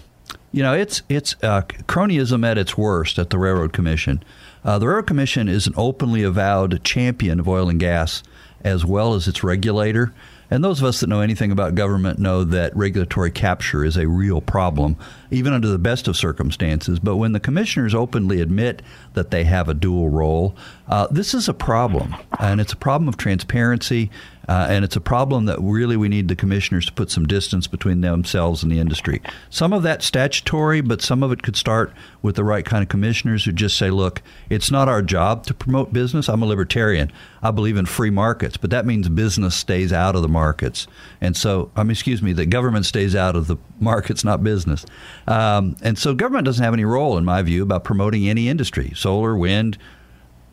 [0.51, 4.23] you know, it's it's uh, cronyism at its worst at the Railroad Commission.
[4.65, 8.23] Uh, the Railroad Commission is an openly avowed champion of oil and gas,
[8.63, 10.15] as well as its regulator.
[10.51, 14.07] And those of us that know anything about government know that regulatory capture is a
[14.07, 14.97] real problem,
[15.31, 16.99] even under the best of circumstances.
[16.99, 18.83] But when the commissioners openly admit
[19.15, 20.55] that they have a dual role,
[20.89, 22.15] uh, this is a problem.
[22.39, 24.11] And it's a problem of transparency
[24.49, 27.67] uh, and it's a problem that really we need the commissioners to put some distance
[27.67, 29.23] between themselves and the industry.
[29.51, 31.93] Some of that statutory, but some of it could start
[32.23, 35.55] with the right kind of commissioners who just say, look, it's not our job to
[35.55, 36.29] promote business.
[36.29, 37.11] I'm a libertarian.
[37.43, 40.87] I believe in free markets, but that means business stays out of the markets.
[41.21, 44.87] And so, I mean, excuse me, the government stays out of the markets, not business.
[45.27, 48.93] Um, and so, government doesn't have any role, in my view, about promoting any industry
[48.95, 49.79] solar, wind,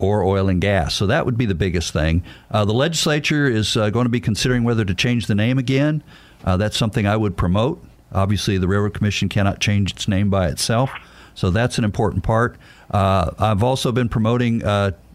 [0.02, 0.96] or oil and gas.
[0.96, 2.24] So that would be the biggest thing.
[2.50, 6.04] Uh, the legislature is uh, going to be considering whether to change the name again.
[6.44, 7.84] Uh, that's something I would promote.
[8.12, 10.90] Obviously, the Railroad Commission cannot change its name by itself,
[11.36, 12.58] so that's an important part.
[12.90, 14.64] Uh, I've also been promoting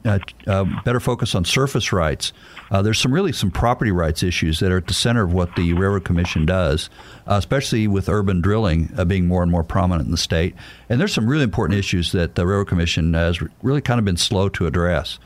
[0.06, 2.32] uh, uh, better focus on surface rights.
[2.70, 5.54] Uh, there's some really some property rights issues that are at the center of what
[5.56, 6.88] the Railroad Commission does,
[7.26, 10.54] uh, especially with urban drilling uh, being more and more prominent in the state.
[10.88, 14.16] And there's some really important issues that the Railroad Commission has really kind of been
[14.16, 15.18] slow to address.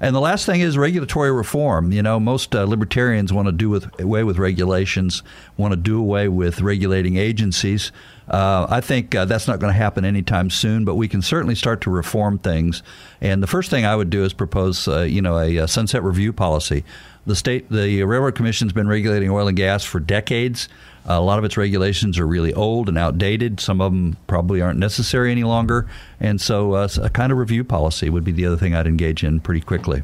[0.00, 1.90] And the last thing is regulatory reform.
[1.90, 5.22] You know, most uh, libertarians want to do with, away with regulations,
[5.56, 7.90] want to do away with regulating agencies.
[8.28, 11.54] Uh, I think uh, that's not going to happen anytime soon, but we can certainly
[11.54, 12.82] start to reform things.
[13.20, 16.02] And the first thing I would do is propose, uh, you know, a, a sunset
[16.02, 16.84] review policy.
[17.26, 20.68] The state, the Railroad Commission's been regulating oil and gas for decades.
[21.06, 23.60] a lot of its regulations are really old and outdated.
[23.60, 25.86] Some of them probably aren't necessary any longer.
[26.20, 29.24] And so, uh, a kind of review policy would be the other thing I'd engage
[29.24, 30.02] in pretty quickly.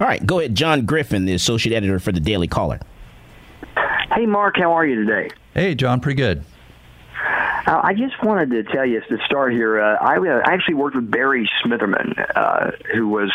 [0.00, 2.80] All right, go ahead, John Griffin, the associate editor for the Daily Caller.
[4.14, 5.30] Hey, Mark, how are you today?
[5.54, 6.44] Hey, John, pretty good.
[7.66, 9.80] Uh, I just wanted to tell you to start here.
[9.80, 13.32] Uh, I, uh, I actually worked with Barry Smitherman, uh, who was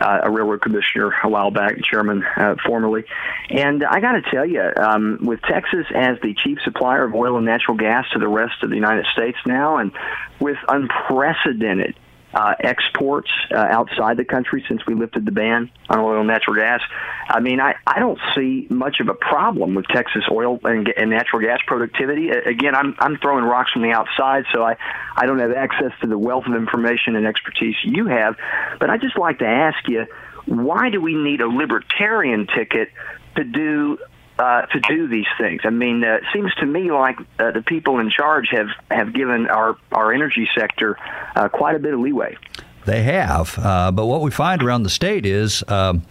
[0.00, 3.04] uh, a railroad commissioner a while back, chairman uh, formerly.
[3.50, 7.36] And I got to tell you, um, with Texas as the chief supplier of oil
[7.36, 9.92] and natural gas to the rest of the United States now, and
[10.40, 11.96] with unprecedented
[12.36, 16.54] uh, exports uh, outside the country since we lifted the ban on oil and natural
[16.54, 16.82] gas.
[17.28, 21.08] I mean, I, I don't see much of a problem with Texas oil and, and
[21.08, 22.28] natural gas productivity.
[22.28, 24.76] Again, I'm I'm throwing rocks from the outside, so I
[25.16, 28.36] I don't have access to the wealth of information and expertise you have.
[28.78, 30.04] But I just like to ask you,
[30.44, 32.90] why do we need a libertarian ticket
[33.36, 33.96] to do
[34.38, 35.62] uh, to do these things.
[35.64, 39.12] I mean, uh, it seems to me like uh, the people in charge have, have
[39.14, 40.98] given our, our energy sector
[41.34, 42.36] uh, quite a bit of leeway.
[42.84, 43.58] They have.
[43.58, 46.02] Uh, but what we find around the state is um,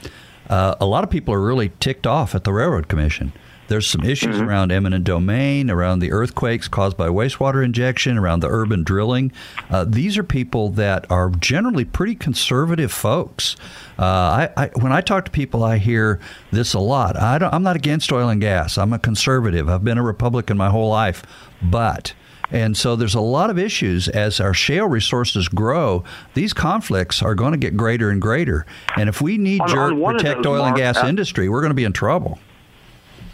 [0.50, 3.32] uh, a lot of people are really ticked off at the Railroad Commission.
[3.68, 4.48] There's some issues mm-hmm.
[4.48, 9.32] around eminent domain, around the earthquakes caused by wastewater injection, around the urban drilling.
[9.70, 13.56] Uh, these are people that are generally pretty conservative folks.
[13.98, 16.20] Uh, I, I, when I talk to people, I hear
[16.52, 17.18] this a lot.
[17.18, 18.78] I am not against oil and gas.
[18.78, 19.70] I'm a conservative.
[19.70, 21.24] I've been a Republican my whole life,
[21.62, 22.14] but.
[22.52, 26.04] And so there's a lot of issues as our shale resources grow.
[26.36, 28.68] These conflicts are going to get greater and greater.
[28.96, 31.76] And if we need to protect oil Mark, and gas uh, industry, we're going to
[31.76, 32.40] be in trouble.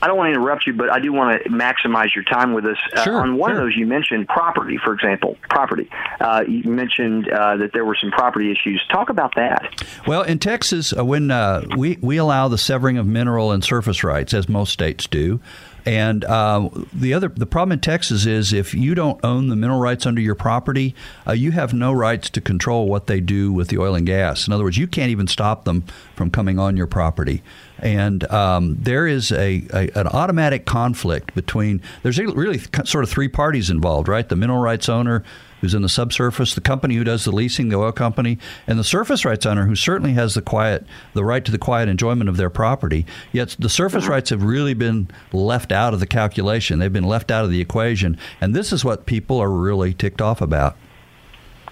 [0.01, 2.65] I don't want to interrupt you, but I do want to maximize your time with
[2.65, 2.77] us.
[2.93, 3.59] Uh, sure, uh, on one sure.
[3.59, 5.37] of those, you mentioned property, for example.
[5.49, 5.89] Property.
[6.19, 8.83] Uh, you mentioned uh, that there were some property issues.
[8.91, 9.73] Talk about that.
[10.07, 14.03] Well, in Texas, uh, when uh, we we allow the severing of mineral and surface
[14.03, 15.39] rights, as most states do.
[15.85, 19.79] And uh, the other, the problem in Texas is if you don't own the mineral
[19.79, 20.95] rights under your property,
[21.27, 24.45] uh, you have no rights to control what they do with the oil and gas.
[24.45, 25.83] In other words, you can't even stop them
[26.15, 27.41] from coming on your property.
[27.79, 31.81] And um, there is a, a, an automatic conflict between.
[32.03, 34.27] There's really sort of three parties involved, right?
[34.27, 35.23] The mineral rights owner
[35.61, 38.37] who's in the subsurface, the company who does the leasing, the oil company,
[38.67, 41.87] and the surface rights owner who certainly has the quiet, the right to the quiet
[41.87, 43.05] enjoyment of their property.
[43.31, 44.13] Yet the surface uh-huh.
[44.13, 46.79] rights have really been left out of the calculation.
[46.79, 50.21] They've been left out of the equation, and this is what people are really ticked
[50.21, 50.75] off about.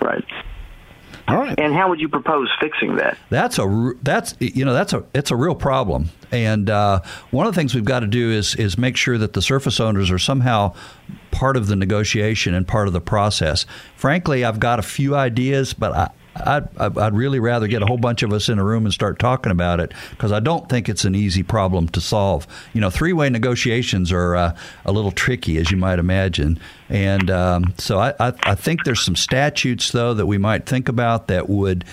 [0.01, 0.23] Right.
[1.29, 1.59] All right.
[1.59, 3.17] And how would you propose fixing that?
[3.29, 6.09] That's a that's you know that's a it's a real problem.
[6.31, 7.01] And uh,
[7.31, 9.79] one of the things we've got to do is is make sure that the surface
[9.79, 10.73] owners are somehow
[11.31, 13.65] part of the negotiation and part of the process.
[13.95, 17.97] Frankly, I've got a few ideas, but I, I'd, I'd really rather get a whole
[17.97, 20.87] bunch of us in a room and start talking about it because I don't think
[20.87, 22.47] it's an easy problem to solve.
[22.73, 24.55] You know, three way negotiations are uh,
[24.85, 26.59] a little tricky, as you might imagine.
[26.87, 30.89] And um, so I, I, I think there's some statutes, though, that we might think
[30.89, 31.85] about that would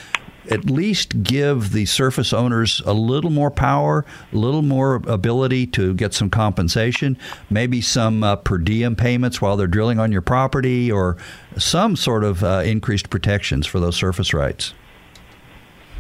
[0.51, 5.95] at least give the surface owners a little more power, a little more ability to
[5.95, 7.19] get some compensation,
[7.51, 11.17] maybe some uh, per diem payments while they're drilling on your property, or
[11.57, 14.75] some sort of uh, increased protections for those surface rights.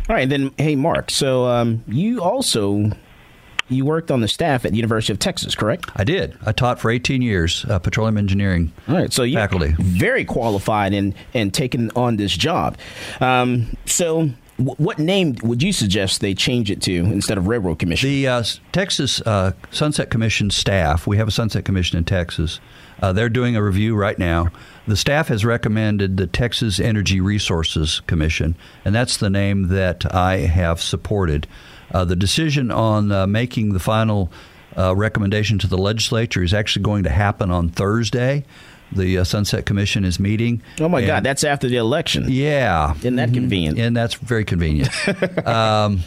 [0.08, 1.10] All right, then, hey, Mark.
[1.10, 2.92] So um, you also
[3.68, 5.90] you worked on the staff at the University of Texas, correct?
[5.96, 6.36] I did.
[6.44, 8.72] I taught for 18 years uh, petroleum engineering.
[8.88, 12.78] All right, so you faculty very qualified in in taking on this job.
[13.20, 14.30] Um, so.
[14.58, 18.08] what name would you suggest they change it to instead of Railroad Commission?
[18.08, 22.58] The uh, Texas uh, Sunset Commission staff, we have a Sunset Commission in Texas.
[23.02, 24.50] Uh, they're doing a review right now.
[24.86, 30.38] The staff has recommended the Texas Energy Resources Commission, and that's the name that I
[30.38, 31.46] have supported.
[31.92, 34.30] Uh, the decision on uh, making the final
[34.76, 38.44] uh, recommendation to the legislature is actually going to happen on Thursday.
[38.92, 40.62] The uh, Sunset Commission is meeting.
[40.80, 42.26] Oh my and, God, that's after the election.
[42.28, 43.34] Yeah, isn't that mm-hmm.
[43.34, 43.78] convenient?
[43.78, 44.90] And that's very convenient.
[45.46, 46.02] um,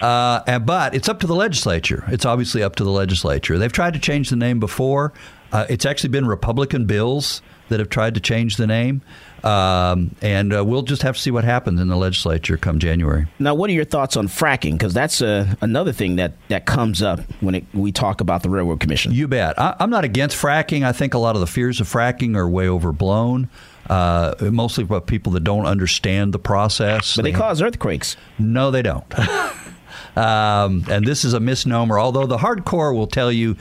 [0.00, 2.04] uh, and, but it's up to the legislature.
[2.08, 3.58] It's obviously up to the legislature.
[3.58, 5.12] They've tried to change the name before.
[5.52, 9.02] Uh, it's actually been Republican bills that have tried to change the name.
[9.44, 13.26] Um, and uh, we'll just have to see what happens in the legislature come January.
[13.38, 14.72] Now, what are your thoughts on fracking?
[14.72, 18.50] Because that's uh, another thing that, that comes up when it, we talk about the
[18.50, 19.12] Railroad Commission.
[19.12, 19.58] You bet.
[19.58, 20.84] I, am not against fracking.
[20.84, 23.48] I think a lot of the fears of fracking are way overblown.
[23.88, 27.16] Uh, mostly by people that don't understand the process.
[27.16, 28.16] But they, they cause earthquakes.
[28.38, 29.18] No, they don't.
[30.16, 31.98] um, and this is a misnomer.
[31.98, 33.56] Although the hardcore will tell you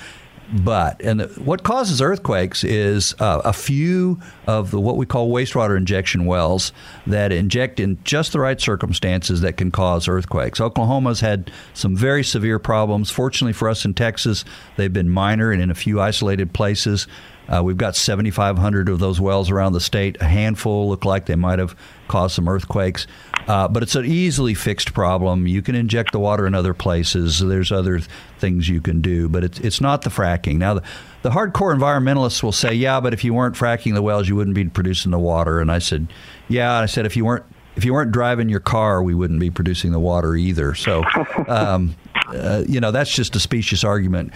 [0.51, 5.29] but and the, what causes earthquakes is uh, a few of the what we call
[5.29, 6.71] wastewater injection wells
[7.05, 10.59] that inject in just the right circumstances that can cause earthquakes.
[10.59, 13.11] Oklahoma's had some very severe problems.
[13.11, 14.43] Fortunately for us in Texas,
[14.75, 17.07] they've been minor and in a few isolated places.
[17.49, 20.17] Uh, we've got 7,500 of those wells around the state.
[20.21, 21.75] A handful look like they might have
[22.07, 23.07] caused some earthquakes.
[23.47, 25.47] Uh, but it's an easily fixed problem.
[25.47, 27.39] You can inject the water in other places.
[27.39, 27.99] There's other
[28.37, 30.57] things you can do, but it's it's not the fracking.
[30.57, 30.83] Now, the,
[31.23, 34.53] the hardcore environmentalists will say, "Yeah, but if you weren't fracking the wells, you wouldn't
[34.55, 36.13] be producing the water." And I said,
[36.47, 37.45] "Yeah." I said, "If you weren't
[37.75, 41.03] if you weren't driving your car, we wouldn't be producing the water either." So,
[41.47, 41.95] um,
[42.27, 44.31] uh, you know, that's just a specious argument,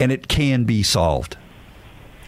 [0.00, 1.36] and it can be solved.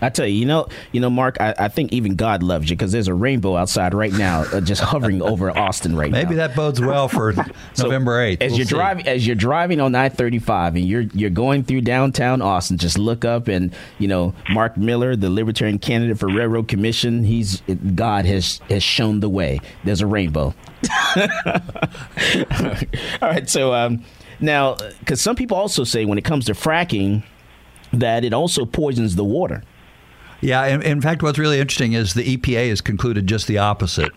[0.03, 2.76] I tell you, you know, you know, Mark, I, I think even God loves you
[2.76, 6.28] because there's a rainbow outside right now, uh, just hovering over Austin right Maybe now.
[6.30, 7.32] Maybe that bodes well for
[7.72, 8.42] so November eighth.
[8.42, 11.62] As we'll you're driving, as you're driving on I thirty five, and you're you're going
[11.62, 16.28] through downtown Austin, just look up and you know Mark Miller, the Libertarian candidate for
[16.28, 17.22] Railroad Commission.
[17.22, 17.61] He's
[17.94, 19.61] God has has shown the way.
[19.84, 20.55] There's a rainbow.
[21.16, 21.24] All
[23.22, 24.05] right, so um,
[24.40, 27.22] now because some people also say when it comes to fracking
[27.92, 29.62] that it also poisons the water.
[30.43, 34.12] Yeah, in, in, fact, what's really interesting is the EPA has concluded just the opposite.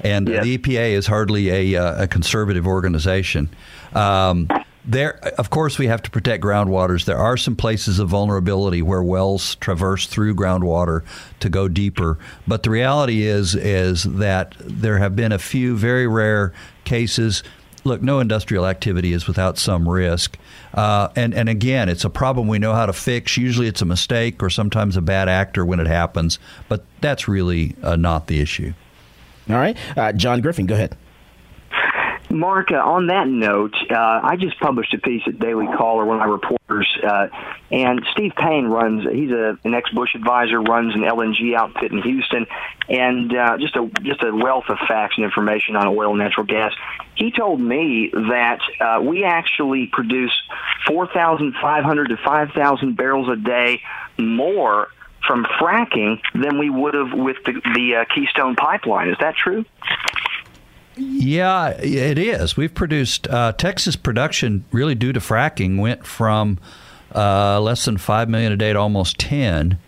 [0.00, 3.48] And the EPA is hardly a, uh, a conservative organization.
[3.94, 4.48] Um,
[4.84, 7.06] there, of course, we have to protect groundwaters.
[7.06, 11.02] There are some places of vulnerability where wells traverse through groundwater
[11.40, 12.18] to go deeper.
[12.46, 16.52] But the reality is, is that there have been a few very rare
[16.84, 17.42] cases
[17.84, 20.38] look, no industrial activity is without some risk.
[20.72, 23.36] Uh, and, and again, it's a problem we know how to fix.
[23.36, 27.76] Usually it's a mistake or sometimes a bad actor when it happens, but that's really
[27.82, 28.72] uh, not the issue.
[29.48, 29.76] All right.
[29.96, 30.96] Uh, John Griffin, go ahead.
[32.30, 36.16] Mark, uh, on that note, uh, I just published a piece at Daily Caller, one
[36.16, 37.28] of my reporters, uh,
[37.70, 39.04] and Steve Payne runs.
[39.10, 42.46] He's a, an ex-Bush advisor, runs an LNG outfit in Houston,
[42.88, 46.46] and uh, just a just a wealth of facts and information on oil and natural
[46.46, 46.72] gas.
[47.14, 50.32] He told me that uh, we actually produce
[50.86, 53.80] 4,500 to 5,000 barrels a day
[54.18, 54.88] more
[55.26, 59.08] from fracking than we would have with the, the uh, Keystone pipeline.
[59.08, 59.64] Is that true?
[60.96, 62.56] Yeah, it is.
[62.56, 66.58] We've produced uh, Texas production really due to fracking went from
[67.14, 69.78] uh, less than five million a day to almost ten,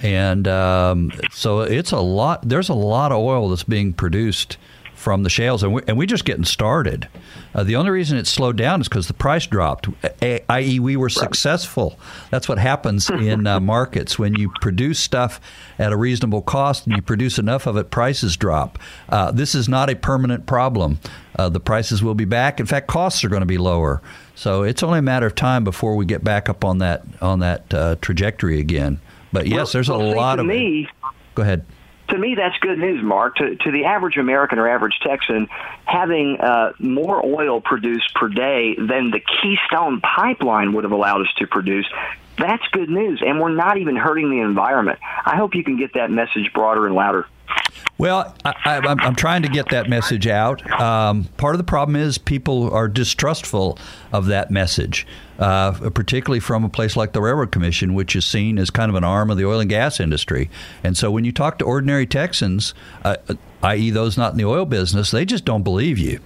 [0.00, 2.48] and um, so it's a lot.
[2.48, 4.56] There's a lot of oil that's being produced
[4.98, 7.08] from the shales, and, we, and we're just getting started.
[7.54, 9.88] Uh, the only reason it slowed down is because the price dropped,
[10.22, 11.98] i.e., we were successful.
[12.30, 15.40] That's what happens in uh, markets when you produce stuff
[15.78, 18.76] at a reasonable cost and you produce enough of it, prices drop.
[19.08, 20.98] Uh, this is not a permanent problem.
[21.36, 22.58] Uh, the prices will be back.
[22.58, 24.02] In fact, costs are going to be lower.
[24.34, 27.38] So it's only a matter of time before we get back up on that on
[27.38, 29.00] that uh, trajectory again.
[29.32, 30.46] But yes, well, there's a well, lot of.
[30.46, 30.88] Me,
[31.36, 31.64] Go ahead
[32.08, 33.36] to me, that's good news, Mark.
[33.36, 35.48] To, to the average American or average Texan,
[35.84, 41.32] having uh, more oil produced per day than the Keystone pipeline would have allowed us
[41.36, 41.86] to produce
[42.38, 45.00] That's good news, and we're not even hurting the environment.
[45.02, 47.26] I hope you can get that message broader and louder.
[47.98, 50.68] Well, I, am trying to get that message out.
[50.80, 53.76] Um, part of the problem is people are distrustful
[54.12, 55.04] of that message,
[55.40, 58.94] uh, particularly from a place like the Railroad Commission, which is seen as kind of
[58.94, 60.48] an arm of the oil and gas industry.
[60.84, 62.72] And so when you talk to ordinary Texans,
[63.04, 63.16] uh,
[63.64, 66.20] i.e., those not in the oil business, they just don't believe you.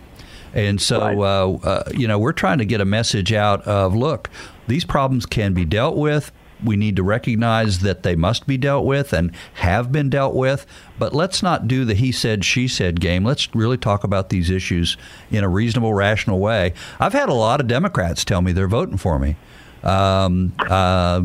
[0.54, 1.16] And so, right.
[1.16, 4.28] uh, uh, you know, we're trying to get a message out of look,
[4.66, 6.32] these problems can be dealt with.
[6.62, 10.66] We need to recognize that they must be dealt with and have been dealt with.
[11.02, 13.24] But let's not do the he said, she said game.
[13.24, 14.96] Let's really talk about these issues
[15.32, 16.74] in a reasonable, rational way.
[17.00, 19.34] I've had a lot of Democrats tell me they're voting for me.
[19.82, 21.22] Um, uh,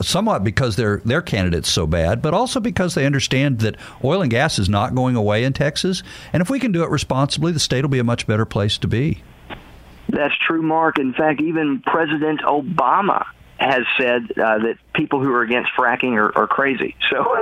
[0.00, 4.30] somewhat because their their candidate's so bad, but also because they understand that oil and
[4.30, 7.60] gas is not going away in Texas, and if we can do it responsibly, the
[7.60, 9.22] state will be a much better place to be.
[10.08, 10.98] That's true, Mark.
[10.98, 13.26] In fact, even President Obama
[13.58, 16.96] has said uh, that people who are against fracking are, are crazy.
[17.10, 17.36] So,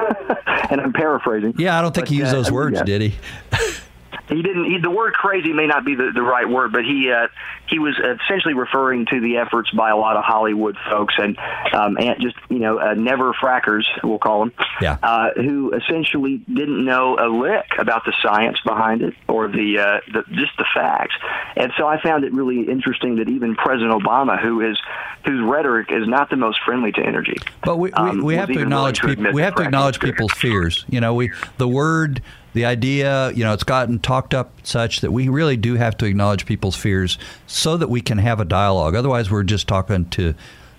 [0.71, 1.55] and I'm paraphrasing.
[1.59, 2.85] Yeah, I don't think but, he used uh, those words, yeah.
[2.85, 3.15] did he?
[4.29, 4.65] he didn't.
[4.65, 7.29] He, the word "crazy" may not be the, the right word, but he uh,
[7.69, 11.39] he was essentially referring to the efforts by a lot of Hollywood folks and
[11.73, 14.99] um, and just you know uh, never frackers, we'll call them, yeah.
[15.03, 20.01] uh, who essentially didn't know a lick about the science behind it or the, uh,
[20.13, 21.15] the just the facts.
[21.57, 24.79] And so I found it really interesting that even President Obama, who is
[25.25, 28.49] whose rhetoric is not the most friendly to energy, but we we, um, we have
[28.49, 29.33] to acknowledge people.
[29.33, 30.85] We have to acknowledge people's fears.
[30.89, 32.23] You know, we the word
[32.57, 36.07] the idea, you know, it's gotten talked up such that we really do have to
[36.07, 38.95] acknowledge people's fears so that we can have a dialogue.
[38.95, 40.35] Otherwise, we're just talking to,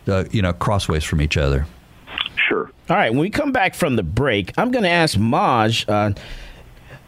[0.08, 1.68] uh, you know, crossways from each other.
[2.36, 2.72] Sure.
[2.90, 3.12] All right.
[3.12, 5.88] When we come back from the break, I'm going to ask Maj.
[5.88, 6.12] Uh,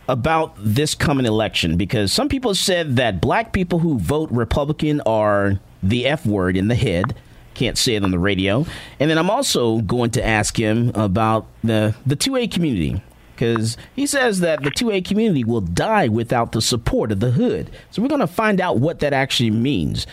[0.07, 5.59] about this coming election because some people said that black people who vote Republican are
[5.83, 7.13] the F word in the head.
[7.53, 8.65] Can't say it on the radio.
[8.99, 13.03] And then I'm also going to ask him about the the 2A community
[13.39, 17.71] because he says that the 2A community will die without the support of the hood.
[17.89, 20.05] So we're going to find out what that actually means.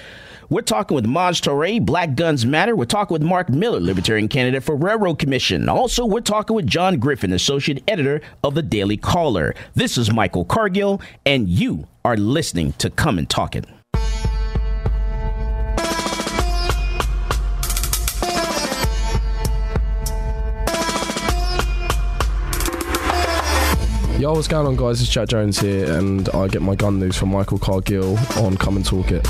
[0.48, 2.76] We're talking with Maj Toure, Black Guns Matter.
[2.76, 5.68] We're talking with Mark Miller, Libertarian candidate for Railroad Commission.
[5.68, 9.56] Also, we're talking with John Griffin, Associate Editor of the Daily Caller.
[9.74, 13.66] This is Michael Cargill, and you are listening to Come and Talk It.
[24.18, 25.02] Yo, what's going on, guys?
[25.02, 28.76] It's Jack Jones here, and I get my gun news from Michael Cargill on Come
[28.76, 29.28] and Talk It.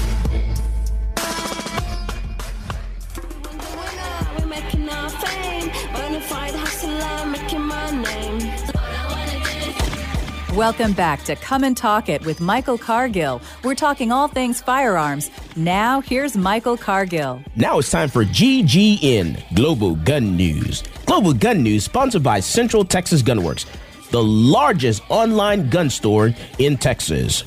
[10.54, 13.42] Welcome back to Come and Talk It with Michael Cargill.
[13.64, 15.32] We're talking all things firearms.
[15.56, 17.42] Now, here's Michael Cargill.
[17.56, 20.84] Now it's time for GGN Global Gun News.
[21.06, 23.66] Global Gun News, sponsored by Central Texas Gunworks
[24.10, 27.44] the largest online gun store in Texas.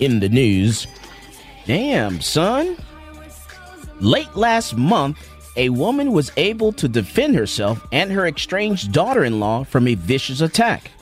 [0.00, 0.86] In the news,
[1.66, 2.76] damn, son.
[4.00, 5.18] Late last month,
[5.56, 9.94] a woman was able to defend herself and her estranged daughter in law from a
[9.94, 10.92] vicious attack.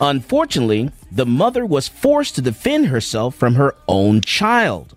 [0.00, 4.96] Unfortunately, the mother was forced to defend herself from her own child.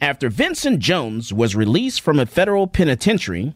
[0.00, 3.54] After Vincent Jones was released from a federal penitentiary,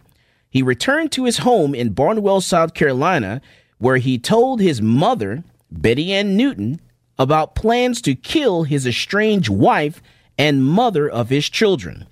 [0.51, 3.41] he returned to his home in Barnwell, South Carolina,
[3.81, 6.81] where he told his mother, Betty Ann Newton,
[7.19, 10.01] about plans to kill his estranged wife
[10.39, 12.07] and mother of his children.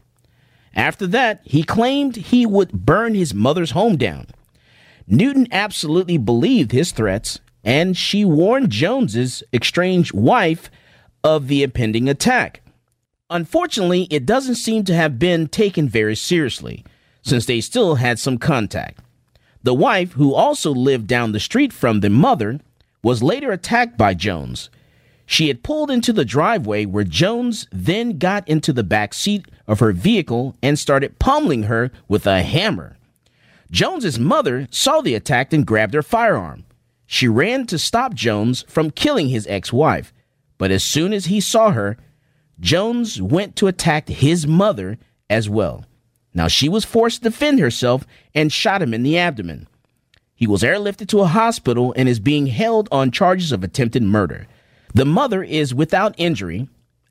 [0.74, 4.26] After that, he claimed he would burn his mother's home down.
[5.06, 10.70] Newton absolutely believed his threats, and she warned Jones's estranged wife
[11.22, 12.62] of the impending attack.
[13.28, 16.82] Unfortunately, it doesn't seem to have been taken very seriously,
[17.22, 19.00] since they still had some contact.
[19.62, 22.60] The wife, who also lived down the street from the mother,
[23.02, 24.70] was later attacked by Jones.
[25.26, 29.80] She had pulled into the driveway where Jones then got into the back seat of
[29.80, 32.96] her vehicle and started pummeling her with a hammer.
[33.70, 36.64] Jones's mother saw the attack and grabbed her firearm.
[37.06, 40.12] She ran to stop Jones from killing his ex-wife,
[40.56, 41.98] but as soon as he saw her,
[42.60, 44.98] Jones went to attack his mother
[45.28, 45.84] as well.
[46.38, 49.66] Now, she was forced to defend herself and shot him in the abdomen.
[50.36, 54.46] He was airlifted to a hospital and is being held on charges of attempted murder.
[54.94, 56.68] The mother is without injury,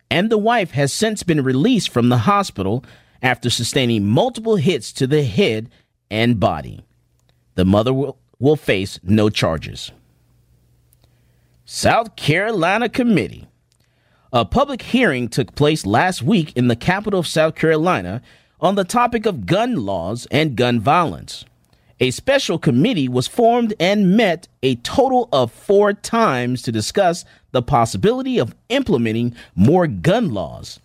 [0.10, 2.86] and the wife has since been released from the hospital
[3.22, 5.70] after sustaining multiple hits to the head
[6.10, 6.86] and body.
[7.56, 9.92] The mother will, will face no charges.
[11.66, 13.50] South Carolina Committee.
[14.32, 18.22] A public hearing took place last week in the capital of South Carolina
[18.60, 21.46] on the topic of gun laws and gun violence.
[22.00, 27.62] A special committee was formed and met a total of four times to discuss the
[27.62, 30.80] possibility of implementing more gun laws.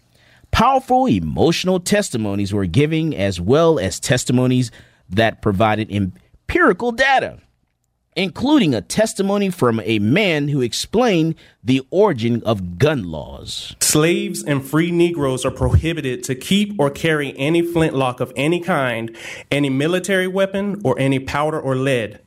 [0.50, 4.70] Powerful emotional testimonies were given, as well as testimonies
[5.08, 7.38] that provided empirical data
[8.14, 11.34] including a testimony from a man who explained
[11.64, 13.74] the origin of gun laws.
[13.80, 19.16] Slaves and free Negroes are prohibited to keep or carry any flintlock of any kind,
[19.50, 22.20] any military weapon, or any powder or lead.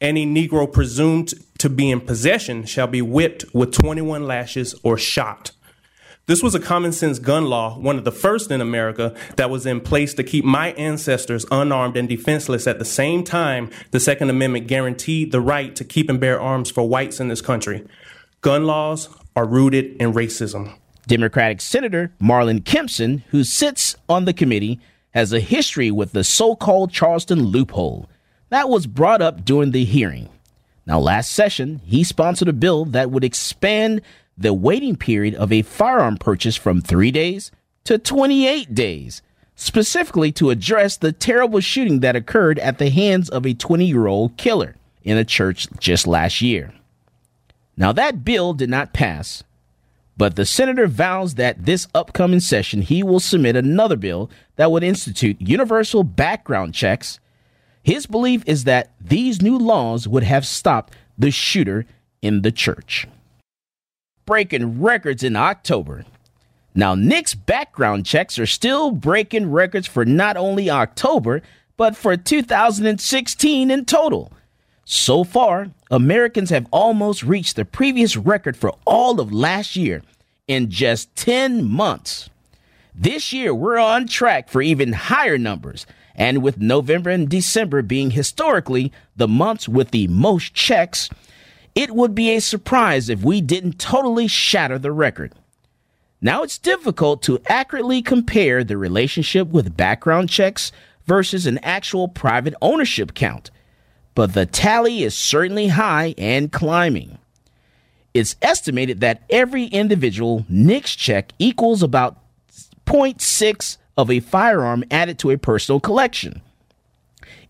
[0.00, 5.50] Any Negro presumed to be in possession shall be whipped with 21 lashes or shot.
[6.28, 9.64] This was a common sense gun law, one of the first in America that was
[9.64, 14.28] in place to keep my ancestors unarmed and defenseless at the same time the Second
[14.28, 17.82] Amendment guaranteed the right to keep and bear arms for whites in this country.
[18.42, 20.74] Gun laws are rooted in racism.
[21.06, 24.78] Democratic Senator Marlon Kimpson, who sits on the committee,
[25.14, 28.06] has a history with the so called Charleston loophole.
[28.50, 30.28] That was brought up during the hearing.
[30.84, 34.02] Now, last session, he sponsored a bill that would expand
[34.38, 37.50] the waiting period of a firearm purchase from three days
[37.84, 39.20] to 28 days,
[39.56, 44.06] specifically to address the terrible shooting that occurred at the hands of a 20 year
[44.06, 46.72] old killer in a church just last year.
[47.76, 49.42] Now, that bill did not pass,
[50.16, 54.84] but the senator vows that this upcoming session he will submit another bill that would
[54.84, 57.18] institute universal background checks.
[57.82, 61.86] His belief is that these new laws would have stopped the shooter
[62.20, 63.06] in the church
[64.28, 66.04] breaking records in October.
[66.74, 71.40] Now, NICS background checks are still breaking records for not only October,
[71.78, 74.30] but for 2016 in total.
[74.84, 80.02] So far, Americans have almost reached the previous record for all of last year
[80.46, 82.28] in just 10 months.
[82.94, 88.10] This year, we're on track for even higher numbers, and with November and December being
[88.10, 91.08] historically the months with the most checks,
[91.74, 95.32] it would be a surprise if we didn't totally shatter the record.
[96.20, 100.72] Now, it's difficult to accurately compare the relationship with background checks
[101.06, 103.50] versus an actual private ownership count,
[104.14, 107.18] but the tally is certainly high and climbing.
[108.14, 112.16] It's estimated that every individual NICS check equals about
[112.84, 116.42] 0.6 of a firearm added to a personal collection.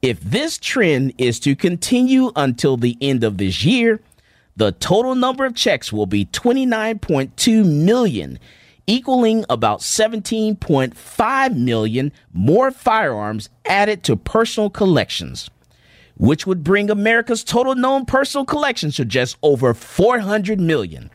[0.03, 4.01] If this trend is to continue until the end of this year,
[4.59, 8.41] the total number of checks will be 29.2 million,
[8.89, 15.49] equaling about 17.5 million more firearms added to personal collections,
[16.17, 21.11] which would bring America's total known personal collections to just over 400 million.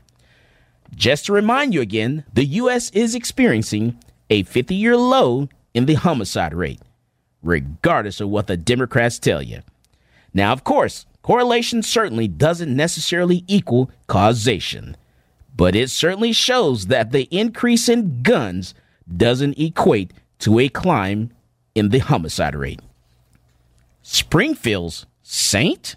[0.95, 2.91] Just to remind you again, the U.S.
[2.91, 6.79] is experiencing a 50 year low in the homicide rate,
[7.41, 9.63] regardless of what the Democrats tell you.
[10.33, 14.95] Now, of course, Correlation certainly doesn't necessarily equal causation,
[15.55, 18.75] but it certainly shows that the increase in guns
[19.15, 21.31] doesn't equate to a climb
[21.73, 22.81] in the homicide rate.
[24.01, 25.95] Springfield's Saint?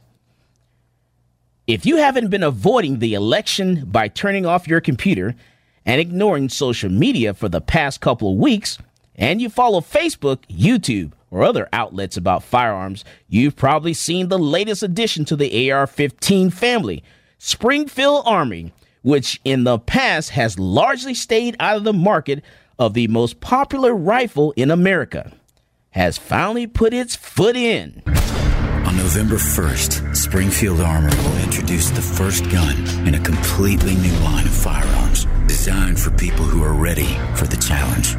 [1.67, 5.35] If you haven't been avoiding the election by turning off your computer
[5.85, 8.79] and ignoring social media for the past couple of weeks,
[9.17, 14.83] and you follow Facebook, YouTube, or other outlets about firearms, you've probably seen the latest
[14.83, 17.03] addition to the AR 15 family,
[17.39, 18.73] Springfield Armory,
[19.03, 22.43] which in the past has largely stayed out of the market
[22.79, 25.33] of the most popular rifle in America,
[25.91, 28.03] has finally put its foot in.
[28.07, 34.47] On November 1st, Springfield Armory will introduce the first gun in a completely new line
[34.47, 38.17] of firearms designed for people who are ready for the challenge.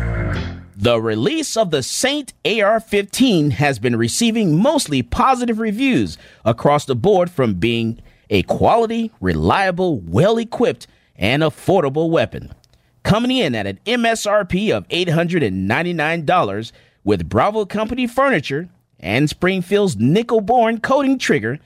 [0.80, 6.96] The release of the Saint AR 15 has been receiving mostly positive reviews across the
[6.96, 8.00] board from being
[8.30, 12.54] a quality, reliable, well equipped, and affordable weapon.
[13.02, 16.72] Coming in at an MSRP of $899
[17.04, 18.70] with Bravo Company furniture
[19.00, 21.58] and Springfield's nickel boron coating trigger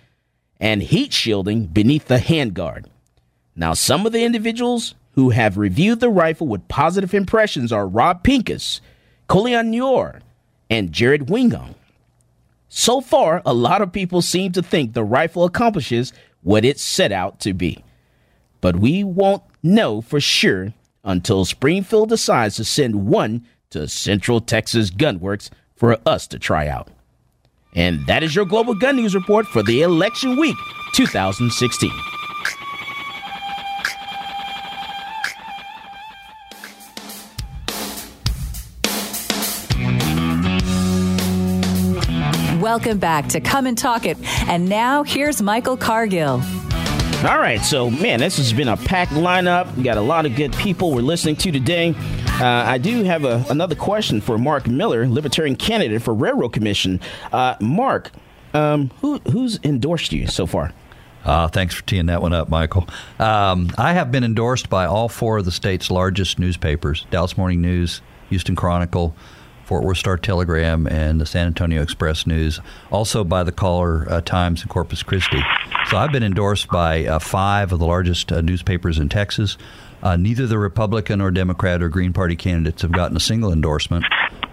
[0.57, 2.85] and heat shielding beneath the handguard.
[3.57, 8.23] Now, some of the individuals who have reviewed the rifle with positive impressions are Rob
[8.23, 8.79] Pincus
[9.31, 10.19] Colion Noir,
[10.69, 11.75] and Jared Wingon.
[12.67, 16.11] So far, a lot of people seem to think the rifle accomplishes
[16.41, 17.81] what it set out to be.
[18.59, 20.73] But we won't know for sure
[21.05, 26.89] until Springfield decides to send one to Central Texas Gunworks for us to try out.
[27.73, 30.57] And that is your Global Gun News Report for the election week
[30.93, 31.89] 2016.
[42.71, 44.17] Welcome back to Come and Talk It.
[44.47, 46.41] And now here's Michael Cargill.
[47.25, 49.75] All right, so man, this has been a packed lineup.
[49.75, 51.93] We got a lot of good people we're listening to today.
[52.39, 57.01] Uh, I do have a, another question for Mark Miller, Libertarian candidate for Railroad Commission.
[57.33, 58.09] Uh, Mark,
[58.53, 60.71] um, who, who's endorsed you so far?
[61.25, 62.87] Uh, thanks for teeing that one up, Michael.
[63.19, 67.59] Um, I have been endorsed by all four of the state's largest newspapers Dallas Morning
[67.59, 69.13] News, Houston Chronicle,
[69.71, 72.59] Fort Worth Star Telegram, and the San Antonio Express News,
[72.91, 75.39] also by the Caller uh, Times in Corpus Christi.
[75.89, 79.57] So I've been endorsed by uh, five of the largest uh, newspapers in Texas.
[80.03, 84.03] Uh, neither the Republican or Democrat or Green Party candidates have gotten a single endorsement.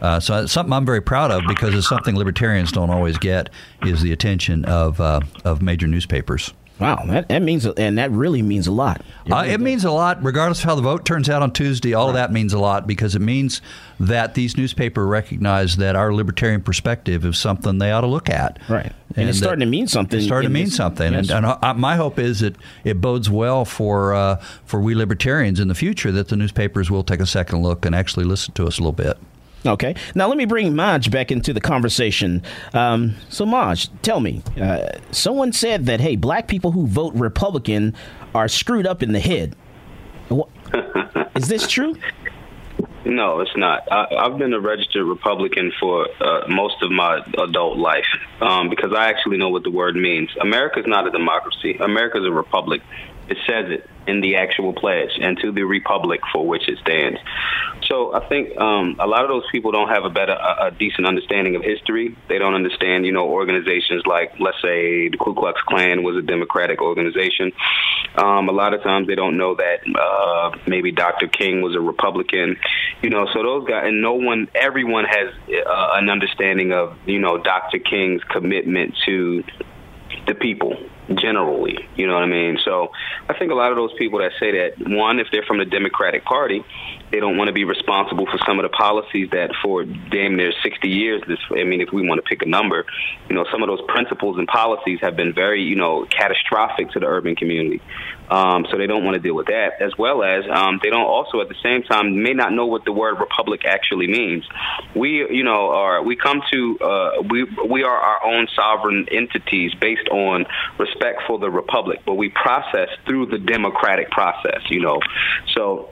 [0.00, 3.50] Uh, so it's something I'm very proud of because it's something libertarians don't always get
[3.82, 6.54] is the attention of of major newspapers.
[6.80, 9.02] Wow, that, that means and that really means a lot.
[9.26, 11.92] It, uh, it means a lot, regardless of how the vote turns out on Tuesday.
[11.92, 12.10] All right.
[12.10, 13.60] of that means a lot because it means
[13.98, 18.60] that these newspapers recognize that our libertarian perspective is something they ought to look at.
[18.68, 20.18] Right, and, and it's starting to mean something.
[20.18, 21.30] It's starting to mean this, something, yes.
[21.30, 22.54] and, and uh, my hope is that
[22.84, 27.02] it bodes well for uh, for we libertarians in the future that the newspapers will
[27.02, 29.18] take a second look and actually listen to us a little bit.
[29.66, 29.94] Okay.
[30.14, 32.42] Now let me bring Maj back into the conversation.
[32.74, 37.94] Um, so Maj, tell me, uh, someone said that hey, black people who vote Republican
[38.34, 39.56] are screwed up in the head.
[41.36, 41.94] Is this true?
[43.04, 43.90] No, it's not.
[43.90, 48.04] I, have been a registered Republican for uh, most of my adult life
[48.40, 50.28] um, because I actually know what the word means.
[50.40, 51.78] America is not a democracy.
[51.80, 52.82] America is a republic.
[53.28, 57.18] It says it in the actual pledge and to the republic for which it stands.
[57.86, 60.70] So I think um, a lot of those people don't have a better, a, a
[60.70, 62.16] decent understanding of history.
[62.28, 66.22] They don't understand, you know, organizations like, let's say, the Ku Klux Klan was a
[66.22, 67.52] Democratic organization.
[68.16, 71.28] Um, a lot of times they don't know that uh, maybe Dr.
[71.28, 72.56] King was a Republican.
[73.02, 77.18] You know, so those guys, and no one, everyone has uh, an understanding of, you
[77.18, 77.78] know, Dr.
[77.78, 79.44] King's commitment to
[80.26, 80.76] the people
[81.14, 81.88] generally.
[81.96, 82.58] You know what I mean?
[82.64, 82.92] So
[83.28, 85.64] I think a lot of those people that say that, one, if they're from the
[85.64, 86.64] Democratic Party,
[87.10, 90.52] they don't want to be responsible for some of the policies that for damn near
[90.62, 92.84] 60 years, this, I mean, if we want to pick a number,
[93.28, 97.00] you know, some of those principles and policies have been very, you know, catastrophic to
[97.00, 97.80] the urban community.
[98.30, 101.06] Um, so they don't want to deal with that, as well as um, they don't
[101.06, 104.44] also at the same time may not know what the word republic actually means.
[104.94, 109.72] We, you know, are we come to uh, we we are our own sovereign entities
[109.80, 110.44] based on
[110.78, 114.60] respect for the republic, but we process through the democratic process.
[114.68, 115.00] You know,
[115.54, 115.90] so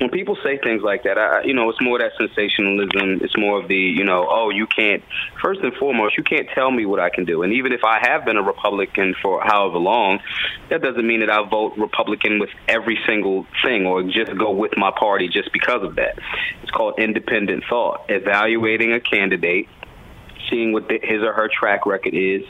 [0.00, 3.20] when people say things like that, I, you know, it's more that sensationalism.
[3.22, 5.02] It's more of the, you know, oh, you can't.
[5.42, 7.42] First and foremost, you can't tell me what I can do.
[7.42, 10.20] And even if I have been a Republican for however long,
[10.70, 14.72] that doesn't mean that I vote Republican with every single thing or just go with
[14.78, 16.18] my party just because of that.
[16.62, 19.68] It's called independent thought, evaluating a candidate
[20.50, 22.42] seeing what the, his or her track record is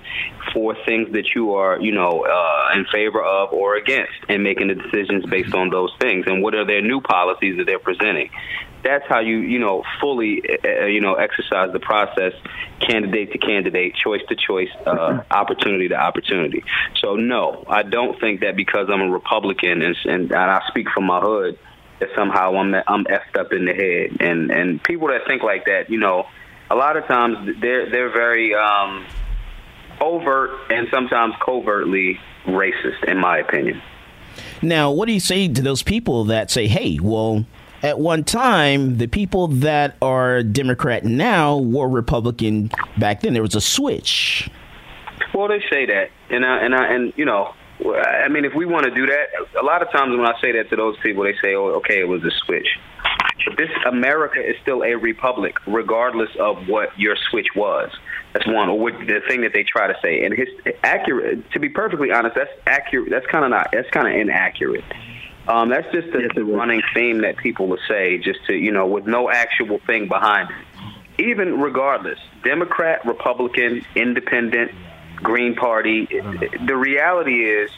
[0.52, 4.68] for things that you are, you know, uh, in favor of or against, and making
[4.68, 6.26] the decisions based on those things.
[6.26, 8.30] And what are their new policies that they're presenting?
[8.82, 12.32] That's how you, you know, fully, uh, you know, exercise the process,
[12.80, 16.64] candidate to candidate, choice to choice, uh, opportunity to opportunity.
[17.00, 21.04] So no, I don't think that because I'm a Republican and, and I speak from
[21.04, 21.58] my hood
[21.98, 24.16] that somehow I'm I'm effed up in the head.
[24.20, 26.26] And and people that think like that, you know
[26.70, 29.06] a lot of times they're they're very um,
[30.00, 33.82] overt and sometimes covertly racist, in my opinion.
[34.62, 37.44] Now, what do you say to those people that say, "Hey, well"?
[37.82, 43.32] At one time, the people that are Democrat now were Republican back then.
[43.32, 44.50] There was a switch.
[45.32, 48.66] Well, they say that, and I, and I, and you know, I mean, if we
[48.66, 51.24] want to do that, a lot of times when I say that to those people,
[51.24, 52.68] they say, "Oh, okay, it was a switch."
[53.56, 57.90] This America is still a republic, regardless of what your switch was.
[58.32, 60.24] That's one, or what, the thing that they try to say.
[60.24, 60.48] And his
[60.82, 61.50] accurate.
[61.52, 63.10] To be perfectly honest, that's accurate.
[63.10, 63.70] That's kind of not.
[63.72, 64.84] That's kind of inaccurate.
[65.48, 68.86] Um, that's just the, the running theme that people will say, just to you know,
[68.86, 71.24] with no actual thing behind it.
[71.24, 74.70] Even regardless, Democrat, Republican, Independent,
[75.16, 76.06] Green Party.
[76.66, 77.70] The reality is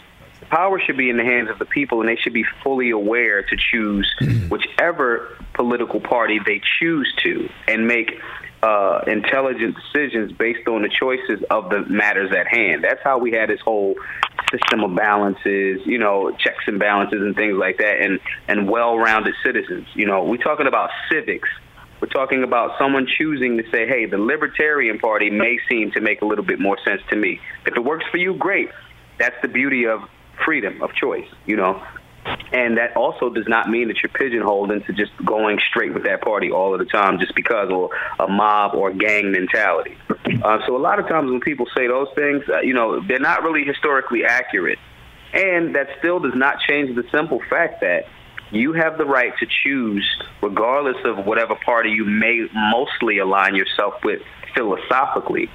[0.50, 3.42] power should be in the hands of the people, and they should be fully aware
[3.42, 4.12] to choose
[4.48, 8.20] whichever political party they choose to, and make
[8.62, 12.84] uh, intelligent decisions based on the choices of the matters at hand.
[12.84, 13.96] That's how we had this whole
[14.50, 19.34] system of balances, you know, checks and balances and things like that, and and well-rounded
[19.42, 19.86] citizens.
[19.94, 21.48] You know, we're talking about civics.
[22.00, 26.20] We're talking about someone choosing to say, hey, the Libertarian Party may seem to make
[26.20, 27.40] a little bit more sense to me.
[27.64, 28.70] If it works for you, great.
[29.18, 30.00] That's the beauty of
[30.44, 31.82] freedom of choice, you know.
[32.52, 36.22] And that also does not mean that you're pigeonholed into just going straight with that
[36.22, 37.90] party all of the time just because of
[38.20, 39.96] a mob or gang mentality.
[40.44, 43.18] Uh, so a lot of times when people say those things, uh, you know, they're
[43.18, 44.78] not really historically accurate.
[45.32, 48.04] And that still does not change the simple fact that
[48.50, 50.06] you have the right to choose,
[50.42, 54.20] regardless of whatever party you may mostly align yourself with
[54.54, 55.50] philosophically.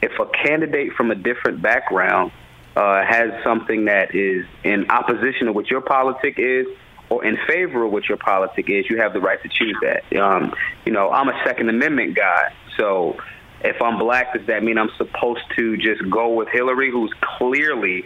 [0.00, 2.32] If a candidate from a different background
[2.78, 6.66] uh, has something that is in opposition to what your politic is
[7.10, 10.16] or in favor of what your politic is, you have the right to choose that.
[10.16, 10.54] Um,
[10.84, 13.16] you know, I'm a Second Amendment guy, so
[13.62, 18.04] if I'm black, does that mean I'm supposed to just go with Hillary, who's clearly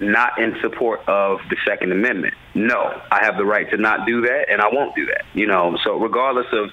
[0.00, 2.32] not in support of the Second Amendment?
[2.54, 5.24] No, I have the right to not do that, and I won't do that.
[5.34, 6.70] You know, so regardless of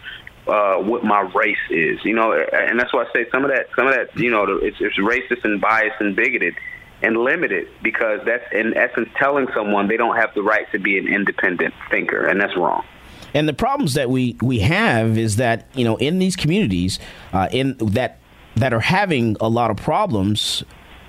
[0.48, 3.68] uh, what my race is, you know, and that's why I say some of that,
[3.76, 6.56] some of that, you know, it's, it's racist and biased and bigoted
[7.02, 10.98] and limited because that's in essence telling someone they don't have the right to be
[10.98, 12.84] an independent thinker, and that's wrong.
[13.34, 17.00] And the problems that we we have is that you know in these communities,
[17.34, 18.20] uh, in that
[18.56, 20.64] that are having a lot of problems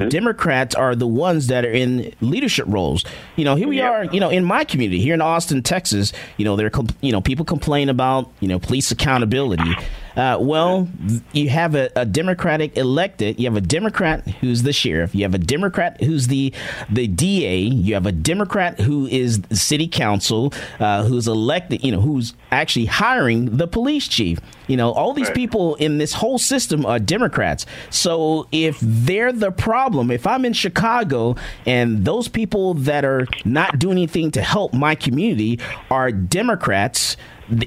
[0.09, 3.05] Democrats are the ones that are in leadership roles.
[3.37, 4.05] You know, here we are.
[4.05, 6.13] You know, in my community here in Austin, Texas.
[6.37, 6.71] You know, there,
[7.01, 9.71] you know, people complain about you know police accountability.
[10.17, 10.89] Uh, well,
[11.33, 13.41] you have a, a, Democratic elected.
[13.41, 15.15] You have a Democrat who's the sheriff.
[15.15, 16.53] You have a Democrat who's the
[16.91, 17.61] the DA.
[17.61, 21.83] You have a Democrat who is the city council, uh, who's elected.
[21.83, 24.39] You know, who's actually hiring the police chief.
[24.67, 27.67] You know, all these people in this whole system are Democrats.
[27.91, 31.37] So if they're the problem, if I'm in Chicago
[31.67, 35.59] and those people that are not doing anything to help my community
[35.91, 37.17] are Democrats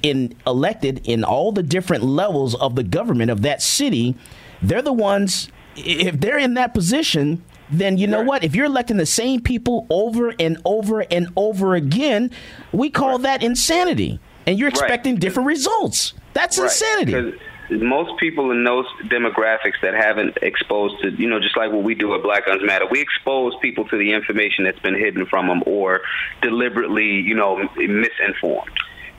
[0.02, 4.16] in elected in all the different levels of the government of that city,
[4.62, 5.50] they're the ones.
[5.76, 8.28] If they're in that position, then you know right.
[8.28, 8.44] what?
[8.44, 12.32] If you're electing the same people over and over and over again,
[12.72, 13.24] we call right.
[13.24, 14.20] that insanity.
[14.48, 15.22] And you're expecting right.
[15.22, 16.14] different results.
[16.34, 17.38] That's insanity
[17.70, 21.96] most people in those demographics that haven't exposed to, you know, just like what we
[21.96, 25.48] do at Black Guns Matter, we expose people to the information that's been hidden from
[25.48, 26.02] them or
[26.42, 28.72] deliberately, you know, misinformed.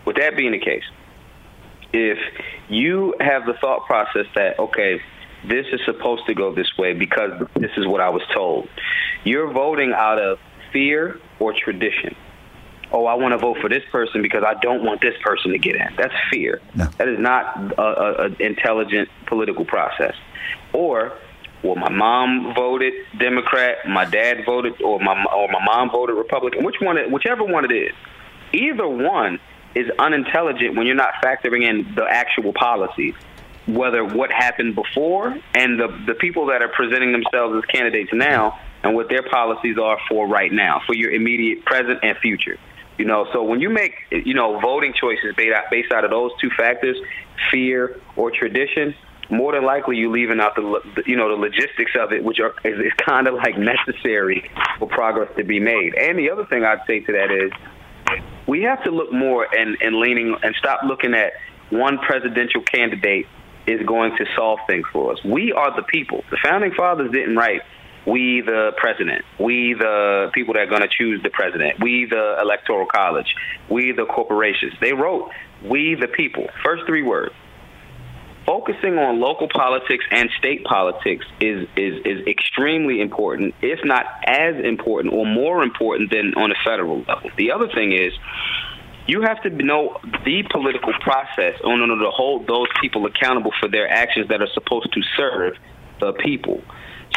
[0.06, 0.84] With that being the case,
[1.92, 2.18] if
[2.68, 5.00] you have the thought process that, okay,
[5.46, 8.68] this is supposed to go this way because this is what I was told,
[9.24, 10.38] you're voting out of
[10.72, 12.16] fear or tradition.
[12.92, 15.58] Oh, I want to vote for this person because I don't want this person to
[15.58, 15.88] get in.
[15.96, 16.60] That's fear.
[16.74, 16.84] No.
[16.98, 20.14] That is not an intelligent political process.
[20.72, 21.12] Or,
[21.64, 26.64] well, my mom voted Democrat, my dad voted, or my or my mom voted Republican.
[26.64, 26.96] Which one?
[27.10, 27.92] Whichever one it is,
[28.52, 29.40] either one
[29.76, 33.14] is unintelligent when you're not factoring in the actual policies,
[33.66, 38.58] whether what happened before and the the people that are presenting themselves as candidates now
[38.82, 42.58] and what their policies are for right now, for your immediate present and future.
[42.96, 46.48] You know, so when you make you know voting choices based out of those two
[46.56, 46.96] factors,
[47.50, 48.94] fear or tradition,
[49.28, 52.54] more than likely you're leaving out the you know the logistics of it, which are
[52.64, 55.94] is, is kind of like necessary for progress to be made.
[55.96, 57.52] And the other thing I'd say to that is
[58.46, 61.32] we have to look more and, and leaning and stop looking at
[61.70, 63.26] one presidential candidate
[63.66, 65.18] is going to solve things for us.
[65.24, 66.22] We are the people.
[66.30, 67.62] The founding fathers didn't write
[68.06, 72.38] we the president, we the people that are going to choose the president, we the
[72.40, 73.34] electoral college,
[73.68, 74.74] we the corporations.
[74.80, 75.30] They wrote
[75.62, 76.46] we the people.
[76.64, 77.34] First three words
[78.46, 84.54] focusing on local politics and state politics is, is, is extremely important, if not as
[84.64, 87.30] important or more important than on a federal level.
[87.36, 88.12] The other thing is,
[89.08, 93.68] you have to know the political process in order to hold those people accountable for
[93.68, 95.54] their actions that are supposed to serve
[96.00, 96.62] the people.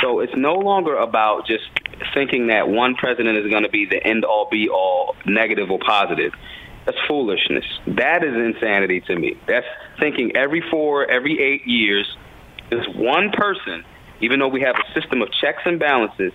[0.01, 1.63] So it's no longer about just
[2.13, 5.79] thinking that one president is going to be the end all be all, negative or
[5.79, 6.33] positive.
[6.85, 7.65] That's foolishness.
[7.87, 9.37] That is insanity to me.
[9.47, 9.65] That's
[9.99, 12.07] thinking every four, every eight years,
[12.69, 13.83] this one person,
[14.21, 16.31] even though we have a system of checks and balances,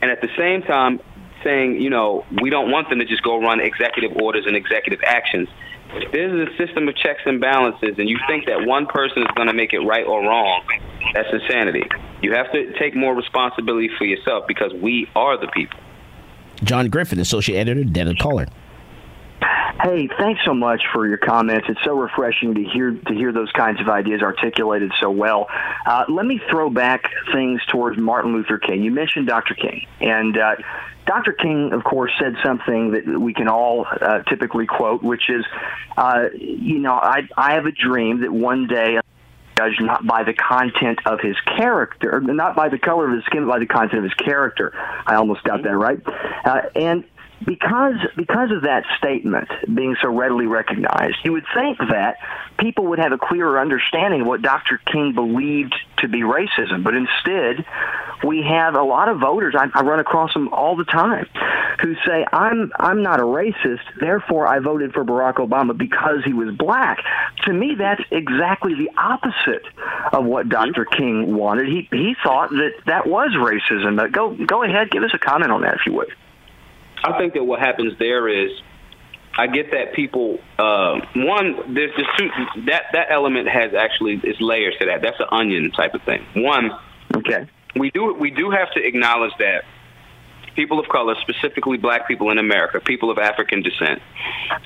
[0.00, 1.00] and at the same time
[1.44, 5.00] saying, you know, we don't want them to just go run executive orders and executive
[5.04, 5.48] actions.
[5.94, 9.28] If there's a system of checks and balances and you think that one person is
[9.34, 10.62] going to make it right or wrong,
[11.12, 11.84] that's insanity.
[12.22, 15.78] You have to take more responsibility for yourself because we are the people.
[16.64, 18.46] John Griffin, Associate Editor, Daily Caller.
[19.82, 21.66] Hey, thanks so much for your comments.
[21.68, 25.48] It's so refreshing to hear to hear those kinds of ideas articulated so well.
[25.86, 28.82] Uh, let me throw back things towards Martin Luther King.
[28.82, 29.54] You mentioned Dr.
[29.54, 30.56] King, and uh,
[31.06, 31.32] Dr.
[31.32, 35.44] King, of course, said something that we can all uh, typically quote, which is,
[35.96, 38.98] uh, you know, I I have a dream that one day
[39.56, 43.46] judged not by the content of his character, not by the color of his skin,
[43.46, 44.72] but by the content of his character.
[45.06, 46.00] I almost got that right.
[46.44, 47.04] Uh, and
[47.44, 52.16] because because of that statement being so readily recognized, you would think that
[52.58, 54.78] people would have a clearer understanding of what Dr.
[54.86, 56.84] King believed to be racism.
[56.84, 57.64] But instead,
[58.24, 59.54] we have a lot of voters.
[59.56, 61.26] I, I run across them all the time
[61.80, 66.32] who say, "I'm I'm not a racist, therefore I voted for Barack Obama because he
[66.32, 66.98] was black."
[67.44, 69.66] To me, that's exactly the opposite
[70.12, 70.84] of what Dr.
[70.84, 71.66] King wanted.
[71.66, 73.96] He he thought that that was racism.
[73.96, 76.12] But go go ahead, give us a comment on that if you would.
[77.04, 78.50] I think that what happens there is,
[79.36, 80.38] I get that people.
[80.58, 82.28] Uh, one, there's just two,
[82.66, 85.02] that that element has actually is layers to that.
[85.02, 86.24] That's an onion type of thing.
[86.34, 86.70] One,
[87.16, 89.64] okay, we do we do have to acknowledge that
[90.54, 94.02] people of color, specifically black people in America, people of African descent,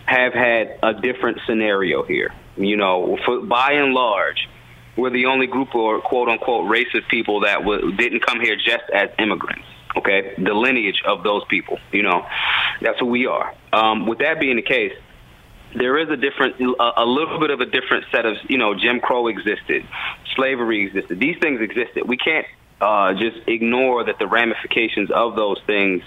[0.04, 2.34] have had a different scenario here.
[2.56, 4.48] You know, for, by and large,
[4.96, 8.84] we're the only group of quote unquote racist people that w- didn't come here just
[8.92, 9.66] as immigrants
[9.96, 12.26] okay the lineage of those people you know
[12.80, 14.92] that's who we are um, with that being the case
[15.74, 19.00] there is a different a, little bit of a different set of you know jim
[19.00, 19.86] crow existed
[20.34, 22.46] slavery existed these things existed we can't
[22.80, 26.02] uh, just ignore that the ramifications of those things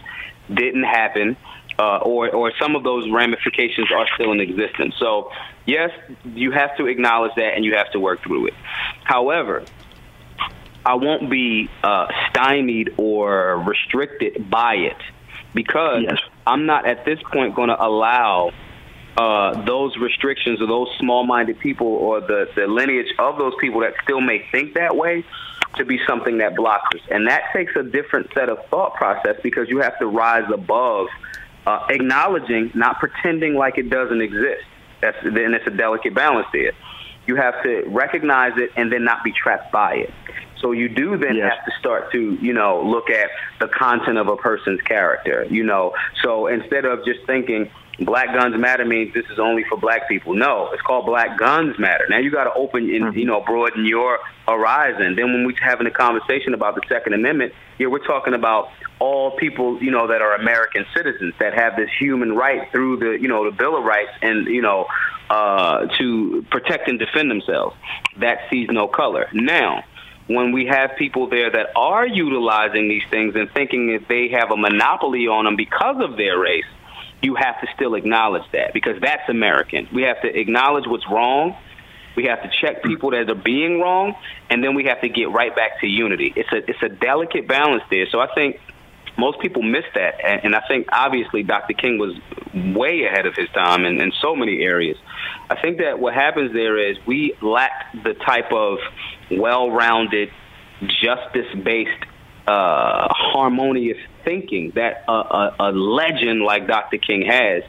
[0.54, 1.36] didn't happen
[1.80, 4.96] uh, or, or some of those ramifications are still in existence.
[5.00, 5.32] So,
[5.66, 5.92] yes,
[6.26, 8.54] you have to acknowledge that and you have to work through it.
[9.04, 9.64] However,
[10.86, 14.98] I won't be uh, stymied or restricted by it
[15.54, 16.20] because yes.
[16.46, 18.52] I'm not at this point going to allow
[19.18, 23.94] uh, those restrictions or those small-minded people or the, the lineage of those people that
[24.04, 25.26] still may think that way
[25.76, 27.02] to be something that blocks us.
[27.10, 31.08] And that takes a different set of thought process because you have to rise above
[31.66, 34.64] uh, acknowledging, not pretending like it doesn't exist.
[35.02, 36.72] That's then it's a delicate balance there.
[37.30, 40.14] You have to recognize it and then not be trapped by it.
[40.62, 41.54] So you do then yes.
[41.54, 45.64] have to start to, you know, look at the content of a person's character, you
[45.64, 45.94] know.
[46.24, 47.70] So instead of just thinking
[48.02, 50.34] black guns matter means this is only for black people.
[50.34, 52.06] No, it's called black guns matter.
[52.10, 53.18] Now you got to open and mm-hmm.
[53.18, 55.16] you know broaden your horizon.
[55.16, 58.70] Then when we're having a conversation about the Second Amendment, yeah, we're talking about
[59.00, 63.22] all people you know that are American citizens that have this human right through the
[63.22, 64.88] you know the Bill of Rights and you know
[65.30, 67.76] uh, to protect and defend themselves.
[68.18, 69.28] That sees no color.
[69.34, 69.84] Now
[70.30, 74.52] when we have people there that are utilizing these things and thinking that they have
[74.52, 76.66] a monopoly on them because of their race,
[77.22, 79.88] you have to still acknowledge that because that's American.
[79.94, 81.56] We have to acknowledge what's wrong.
[82.16, 84.16] We have to check people that are being wrong,
[84.50, 86.34] and then we have to get right back to unity.
[86.36, 88.08] It's a it's a delicate balance there.
[88.12, 88.60] So I think
[89.18, 91.74] most people miss that, and I think obviously Dr.
[91.74, 92.16] King was
[92.76, 94.98] way ahead of his time in, in so many areas.
[95.50, 98.80] I think that what happens there is we lack the type of
[99.32, 100.32] well-rounded,
[100.82, 102.04] justice-based,
[102.48, 106.98] uh, harmonious thinking that a, a, a legend like Dr.
[106.98, 107.64] King has,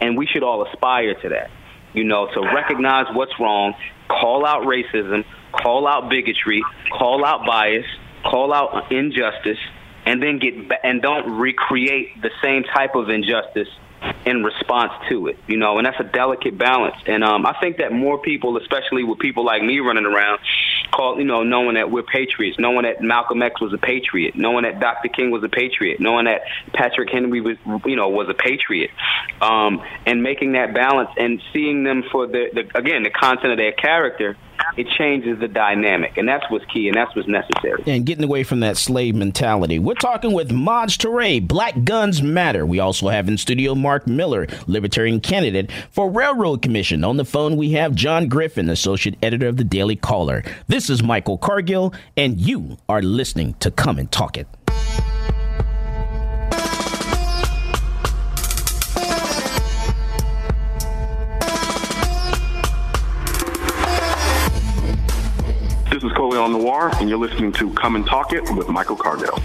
[0.00, 1.50] and we should all aspire to that.
[1.92, 3.74] You know, to recognize what's wrong,
[4.08, 7.86] call out racism, call out bigotry, call out bias,
[8.22, 9.58] call out injustice,
[10.04, 13.68] and then get and don't recreate the same type of injustice
[14.24, 16.96] in response to it, you know, and that's a delicate balance.
[17.06, 20.40] And um, I think that more people, especially with people like me running around,
[20.98, 24.80] you know, knowing that we're patriots, knowing that Malcolm X was a patriot, knowing that
[24.80, 25.08] Dr.
[25.08, 26.42] King was a patriot, knowing that
[26.72, 28.90] Patrick Henry was, you know, was a patriot,
[29.40, 33.58] um, and making that balance and seeing them for the, the again the content of
[33.58, 34.36] their character
[34.76, 37.82] it changes the dynamic, and that's what's key, and that's what's necessary.
[37.86, 39.78] And getting away from that slave mentality.
[39.78, 42.66] We're talking with Maj Toure, Black Guns Matter.
[42.66, 47.04] We also have in studio Mark Miller, Libertarian candidate for Railroad Commission.
[47.04, 50.42] On the phone, we have John Griffin, Associate Editor of the Daily Caller.
[50.68, 54.46] This is Michael Cargill, and you are listening to Come and Talk It.
[66.36, 69.38] Colion Noir, and you're listening to Come and Talk It with Michael Cargill.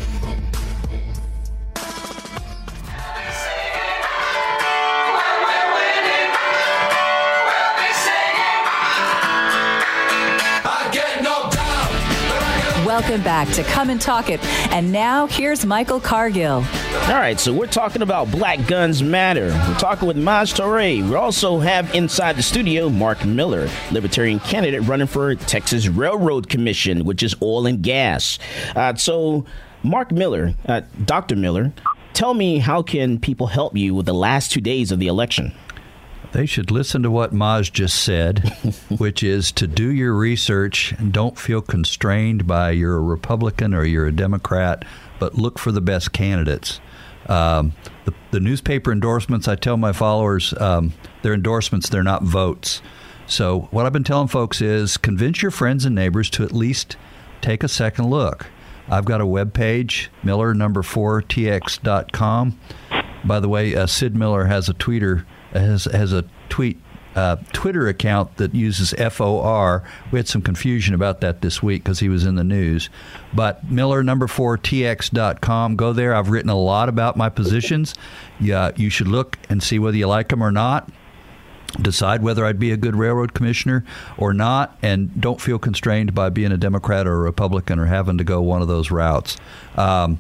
[13.02, 14.40] Welcome back to Come and Talk It.
[14.72, 16.64] And now here's Michael Cargill.
[17.08, 19.48] All right, so we're talking about Black Guns Matter.
[19.48, 21.10] We're talking with Maj Toure.
[21.10, 27.04] We also have inside the studio Mark Miller, Libertarian candidate running for Texas Railroad Commission,
[27.04, 28.38] which is oil and gas.
[28.76, 29.46] Uh, so,
[29.82, 31.36] Mark Miller, uh, Dr.
[31.36, 31.74] Miller,
[32.14, 35.54] tell me how can people help you with the last two days of the election?
[36.32, 38.40] They should listen to what Maj just said,
[38.90, 43.84] which is to do your research and don't feel constrained by you're a Republican or
[43.84, 44.86] you're a Democrat,
[45.20, 46.80] but look for the best candidates.
[47.28, 47.74] Um,
[48.06, 52.82] the, the newspaper endorsements, I tell my followers, um, they're endorsements, they're not votes.
[53.28, 56.98] So, what I've been telling folks is convince your friends and neighbors to at least
[57.42, 58.48] take a second look.
[58.90, 62.60] I've got a web page, Miller number four tx.com.
[63.24, 66.78] By the way, uh, Sid Miller has a tweeter has has a tweet
[67.16, 69.84] uh, Twitter account that uses FOR.
[70.12, 72.90] We had some confusion about that this week because he was in the news.
[73.34, 75.76] But Miller number four TX.com.
[75.76, 76.16] Go there.
[76.16, 77.96] I've written a lot about my positions.
[78.40, 80.90] Yeah, you should look and see whether you like them or not.
[81.82, 83.86] Decide whether I'd be a good railroad commissioner
[84.18, 88.18] or not, and don't feel constrained by being a Democrat or a Republican or having
[88.18, 89.38] to go one of those routes.
[89.78, 90.20] Um,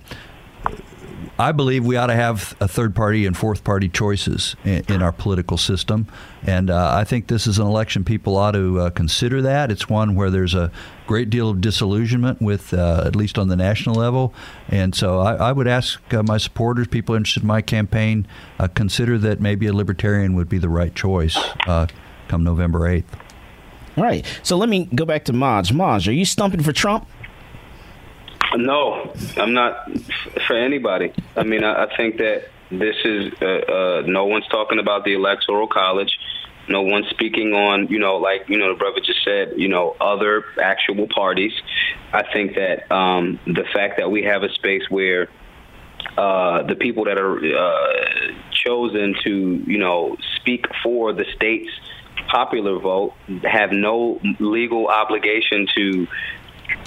[1.39, 5.01] I believe we ought to have a third party and fourth party choices in, in
[5.01, 6.07] our political system.
[6.43, 9.71] And uh, I think this is an election people ought to uh, consider that.
[9.71, 10.71] It's one where there's a
[11.07, 14.33] great deal of disillusionment with, uh, at least on the national level.
[14.69, 18.27] And so I, I would ask uh, my supporters, people interested in my campaign,
[18.59, 21.37] uh, consider that maybe a libertarian would be the right choice
[21.67, 21.87] uh,
[22.27, 23.03] come November 8th.
[23.97, 24.25] All right.
[24.43, 25.73] So let me go back to Maj.
[25.73, 27.07] Maj, are you stumping for Trump?
[28.55, 29.89] No, I'm not
[30.47, 31.13] for anybody.
[31.35, 35.13] I mean, I, I think that this is uh, uh, no one's talking about the
[35.13, 36.17] electoral college.
[36.67, 39.95] No one's speaking on, you know, like you know, the brother just said, you know,
[39.99, 41.53] other actual parties.
[42.13, 45.29] I think that um, the fact that we have a space where
[46.17, 51.69] uh, the people that are uh, chosen to, you know, speak for the state's
[52.29, 53.13] popular vote
[53.43, 56.07] have no legal obligation to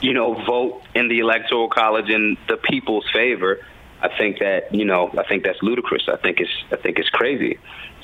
[0.00, 3.60] you know, vote in the electoral college in the people's favor,
[4.00, 6.08] I think that you know, I think that's ludicrous.
[6.08, 7.58] I think it's I think it's crazy.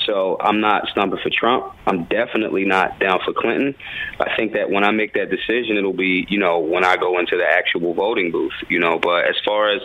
[0.06, 1.74] So I'm not stumping for Trump.
[1.86, 3.74] I'm definitely not down for Clinton.
[4.18, 7.18] I think that when I make that decision, it'll be you know when I go
[7.18, 8.54] into the actual voting booth.
[8.68, 9.82] You know, but as far as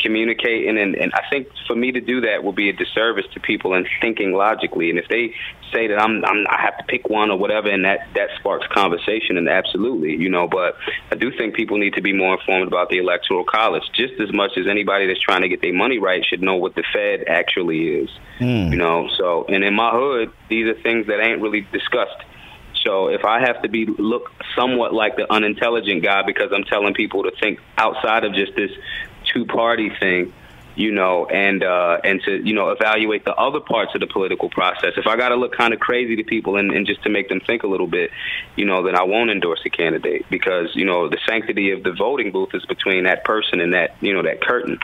[0.00, 3.40] communicating and, and I think for me to do that will be a disservice to
[3.40, 4.90] people and thinking logically.
[4.90, 5.34] And if they
[5.72, 8.66] say that I'm, I'm I have to pick one or whatever and that that sparks
[8.68, 10.76] conversation and absolutely you know but
[11.12, 13.82] I do think people need to be more informed about the electoral college.
[13.92, 16.74] Just as much as anybody that's trying to get their money right should know what
[16.74, 18.70] the Fed actually is mm.
[18.70, 19.08] you know.
[19.16, 22.24] So and in my hood these are things that ain't really discussed.
[22.84, 26.94] So if I have to be look somewhat like the unintelligent guy because I'm telling
[26.94, 28.70] people to think outside of just this
[29.32, 30.32] two party thing,
[30.78, 34.48] you know, and uh, and to you know evaluate the other parts of the political
[34.48, 34.92] process.
[34.96, 37.28] If I got to look kind of crazy to people and, and just to make
[37.28, 38.10] them think a little bit,
[38.56, 41.92] you know, then I won't endorse a candidate because you know the sanctity of the
[41.92, 44.78] voting booth is between that person and that you know that curtain,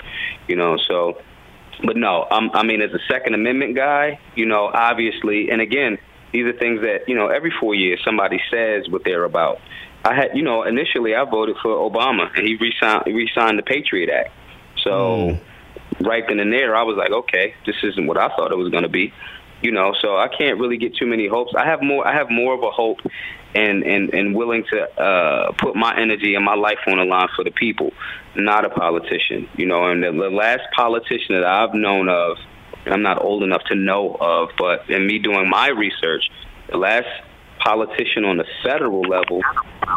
[0.48, 0.76] you know.
[0.88, 1.22] So,
[1.84, 5.98] but no, I'm, I mean, as a Second Amendment guy, you know, obviously, and again,
[6.32, 9.60] these are things that you know every four years somebody says what they're about.
[10.04, 14.10] I had, you know, initially I voted for Obama, and he re-signed, re-signed the Patriot
[14.10, 14.30] Act.
[14.82, 15.40] So mm.
[16.06, 18.70] right then and there, I was like, okay, this isn't what I thought it was
[18.70, 19.12] going to be.
[19.62, 21.54] You know, so I can't really get too many hopes.
[21.56, 22.06] I have more.
[22.06, 22.98] I have more of a hope,
[23.54, 27.28] and and and willing to uh, put my energy and my life on the line
[27.34, 27.94] for the people,
[28.36, 29.48] not a politician.
[29.56, 32.36] You know, and the, the last politician that I've known of,
[32.84, 36.30] I'm not old enough to know of, but in me doing my research,
[36.68, 37.08] the last
[37.64, 39.40] politician on the federal level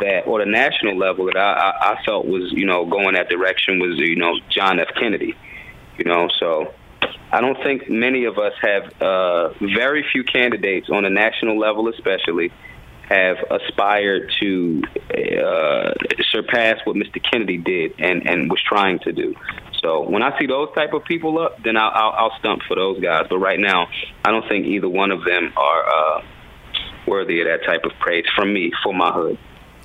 [0.02, 3.30] that or the national level that I, I, I felt was you know going that
[3.30, 4.90] direction was you know John F.
[5.00, 5.36] Kennedy,
[5.98, 6.74] you know so.
[7.30, 11.90] I don't think many of us have uh, very few candidates on a national level,
[11.90, 12.54] especially,
[13.10, 14.82] have aspired to
[15.12, 15.94] uh,
[16.32, 17.22] surpass what Mr.
[17.22, 19.36] Kennedy did and, and was trying to do.
[19.82, 22.76] So when I see those type of people up, then I'll, I'll, I'll stump for
[22.76, 23.28] those guys.
[23.30, 23.88] But right now,
[24.26, 26.22] I don't think either one of them are uh,
[27.08, 29.38] worthy of that type of praise from me for my hood.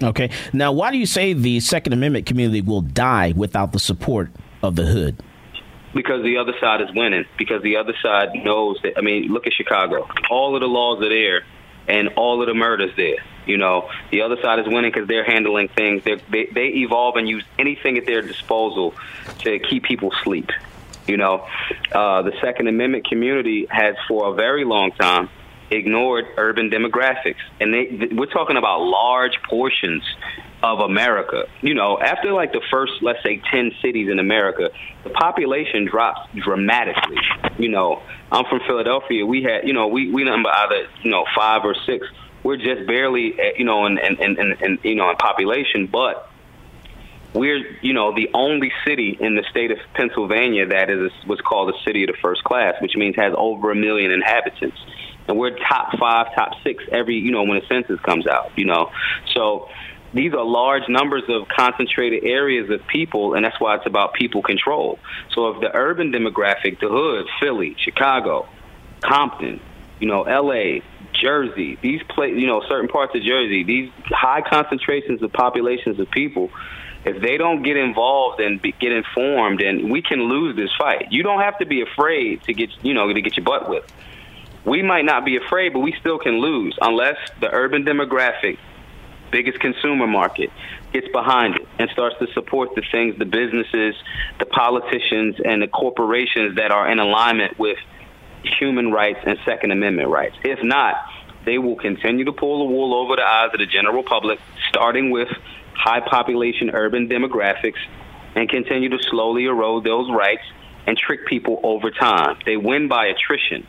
[0.02, 0.30] Okay.
[0.52, 4.30] Now, why do you say the Second Amendment community will die without the support
[4.62, 5.22] of the hood?
[5.94, 7.24] Because the other side is winning.
[7.38, 8.98] Because the other side knows that.
[8.98, 10.08] I mean, look at Chicago.
[10.30, 11.44] All of the laws are there,
[11.86, 13.16] and all of the murders there.
[13.46, 16.02] You know, the other side is winning because they're handling things.
[16.04, 18.94] They're, they they evolve and use anything at their disposal
[19.40, 20.50] to keep people asleep.
[21.06, 21.46] You know,
[21.90, 25.28] uh, the Second Amendment community has for a very long time
[25.72, 30.02] ignored urban demographics, and they, we're talking about large portions
[30.62, 31.46] of America.
[31.60, 34.70] You know, after like the first, let's say, 10 cities in America,
[35.04, 37.16] the population drops dramatically.
[37.58, 39.26] You know, I'm from Philadelphia.
[39.26, 42.06] We had, you know, we, we number either, you know, five or six.
[42.42, 46.28] We're just barely, eh, you know, in, in, in, in you know, in population, but
[47.34, 51.74] we're, you know, the only city in the state of Pennsylvania that is what's called
[51.74, 54.76] a city of the first class, which means has over a million inhabitants
[55.32, 58.52] and we're top five, top six every you know when the census comes out.
[58.56, 58.92] You know,
[59.34, 59.68] so
[60.12, 64.42] these are large numbers of concentrated areas of people, and that's why it's about people
[64.42, 64.98] control.
[65.34, 68.46] So if the urban demographic, the hood, Philly, Chicago,
[69.00, 69.60] Compton,
[70.00, 70.82] you know, L.A.,
[71.14, 76.10] Jersey, these play, you know, certain parts of Jersey, these high concentrations of populations of
[76.10, 76.50] people,
[77.04, 81.10] if they don't get involved and be, get informed, and we can lose this fight.
[81.10, 83.92] You don't have to be afraid to get, you know, to get your butt whipped.
[84.64, 88.58] We might not be afraid, but we still can lose unless the urban demographic,
[89.30, 90.50] biggest consumer market,
[90.92, 93.94] gets behind it and starts to support the things, the businesses,
[94.38, 97.78] the politicians, and the corporations that are in alignment with
[98.58, 100.36] human rights and Second Amendment rights.
[100.44, 100.96] If not,
[101.44, 105.10] they will continue to pull the wool over the eyes of the general public, starting
[105.10, 105.28] with
[105.74, 107.80] high population urban demographics,
[108.34, 110.44] and continue to slowly erode those rights
[110.86, 112.38] and trick people over time.
[112.44, 113.66] They win by attrition.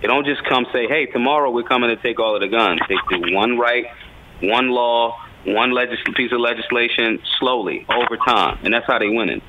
[0.00, 2.80] They don't just come say, "Hey, tomorrow we're coming to take all of the guns."
[2.88, 3.86] They do one right,
[4.40, 5.74] one law, one
[6.14, 9.42] piece of legislation slowly over time, and that's how they win it.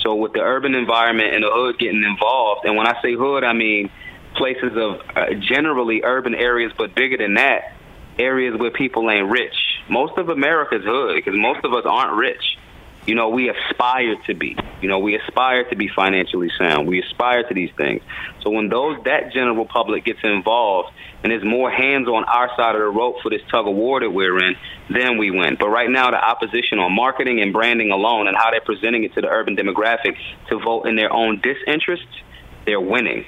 [0.00, 3.42] So with the urban environment and the hood getting involved, and when I say hood,
[3.42, 3.90] I mean
[4.36, 7.72] places of uh, generally urban areas, but bigger than that,
[8.18, 9.54] areas where people ain't rich.
[9.88, 12.58] Most of America's hood because most of us aren't rich.
[13.06, 14.56] You know, we aspire to be.
[14.82, 16.88] You know, we aspire to be financially sound.
[16.88, 18.02] We aspire to these things.
[18.42, 20.90] So when those that general public gets involved
[21.22, 24.00] and there's more hands on our side of the rope for this tug of war
[24.00, 24.56] that we're in,
[24.90, 25.56] then we win.
[25.58, 29.14] But right now, the opposition on marketing and branding alone and how they're presenting it
[29.14, 30.16] to the urban demographic
[30.48, 32.06] to vote in their own disinterest,
[32.64, 33.24] they're winning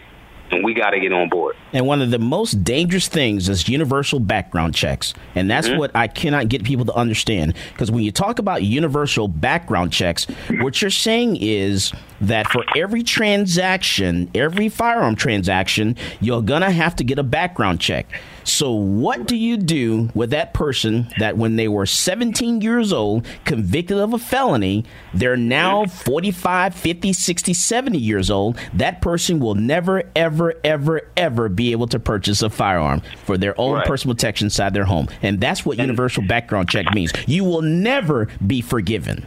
[0.51, 1.57] and we got to get on board.
[1.73, 5.15] And one of the most dangerous things is universal background checks.
[5.35, 5.79] And that's mm-hmm.
[5.79, 7.55] what I cannot get people to understand.
[7.73, 10.27] Because when you talk about universal background checks,
[10.61, 16.97] what you're saying is that for every transaction, every firearm transaction, you're going to have
[16.97, 18.07] to get a background check.
[18.49, 23.27] So, what do you do with that person that when they were 17 years old,
[23.45, 28.59] convicted of a felony, they're now 45, 50, 60, 70 years old?
[28.73, 33.59] That person will never, ever, ever, ever be able to purchase a firearm for their
[33.61, 33.87] own right.
[33.87, 35.09] personal protection inside their home.
[35.21, 37.13] And that's what universal background check means.
[37.27, 39.27] You will never be forgiven.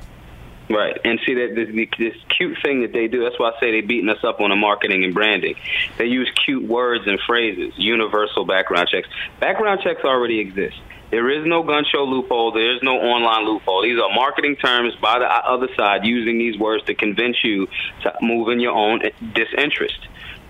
[0.72, 1.68] Right, and see that this,
[1.98, 3.24] this cute thing that they do.
[3.24, 5.56] That's why I say they're beating us up on the marketing and branding.
[5.98, 7.74] They use cute words and phrases.
[7.78, 9.10] Universal background checks.
[9.40, 10.78] Background checks already exist.
[11.10, 12.54] There is no gun show loophole.
[12.54, 13.84] There is no online loophole.
[13.84, 17.68] These are marketing terms by the other side using these words to convince you
[18.04, 19.02] to move in your own
[19.34, 20.00] disinterest.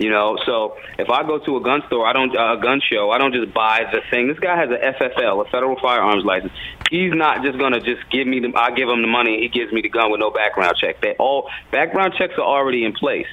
[0.02, 2.82] You know, so if I go to a gun store, I don't uh, a gun
[2.82, 4.28] show, I don't just buy the thing.
[4.28, 6.52] This guy has a FFL, a federal firearms license.
[6.90, 8.52] He's not just gonna just give me the.
[8.56, 11.02] I give him the money, he gives me the gun with no background check.
[11.02, 13.28] They all background checks are already in place.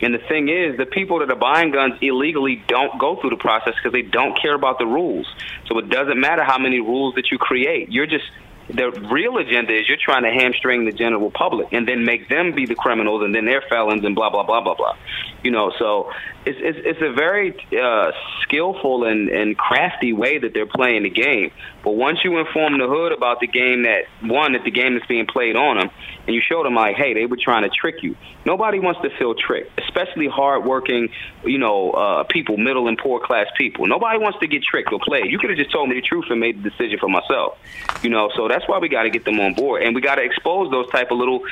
[0.00, 3.36] And the thing is, the people that are buying guns illegally don't go through the
[3.36, 5.26] process because they don't care about the rules.
[5.66, 7.90] So it doesn't matter how many rules that you create.
[7.90, 8.24] You're just
[8.68, 12.52] the real agenda is you're trying to hamstring the general public and then make them
[12.52, 14.94] be the criminals and then they're felons and blah blah blah blah blah.
[15.42, 16.10] You know, so
[16.44, 18.12] it's it's, it's a very uh,
[18.42, 21.52] skillful and, and crafty way that they're playing the game.
[21.84, 25.02] But once you inform the hood about the game that one that the game is
[25.08, 25.90] being played on them,
[26.26, 28.16] and you show them like, hey, they were trying to trick you.
[28.44, 31.08] Nobody wants to feel tricked, especially hardworking,
[31.44, 33.86] you know, uh, people, middle and poor class people.
[33.86, 35.30] Nobody wants to get tricked or played.
[35.30, 37.58] You could have just told me the truth and made the decision for myself.
[38.02, 40.16] You know, so that's why we got to get them on board, and we got
[40.16, 41.42] to expose those type of little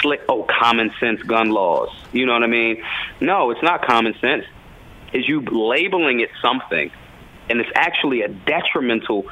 [0.00, 1.90] slick, oh, common sense gun laws.
[2.12, 2.82] You know what I mean?
[3.20, 4.44] No, it's not common sense.
[5.12, 6.90] Is you labeling it something,
[7.48, 9.24] and it's actually a detrimental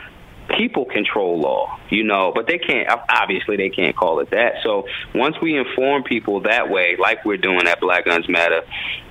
[0.56, 4.54] people control law, you know, but they can't, obviously, they can't call it that.
[4.62, 8.62] So once we inform people that way, like we're doing at Black Guns Matter,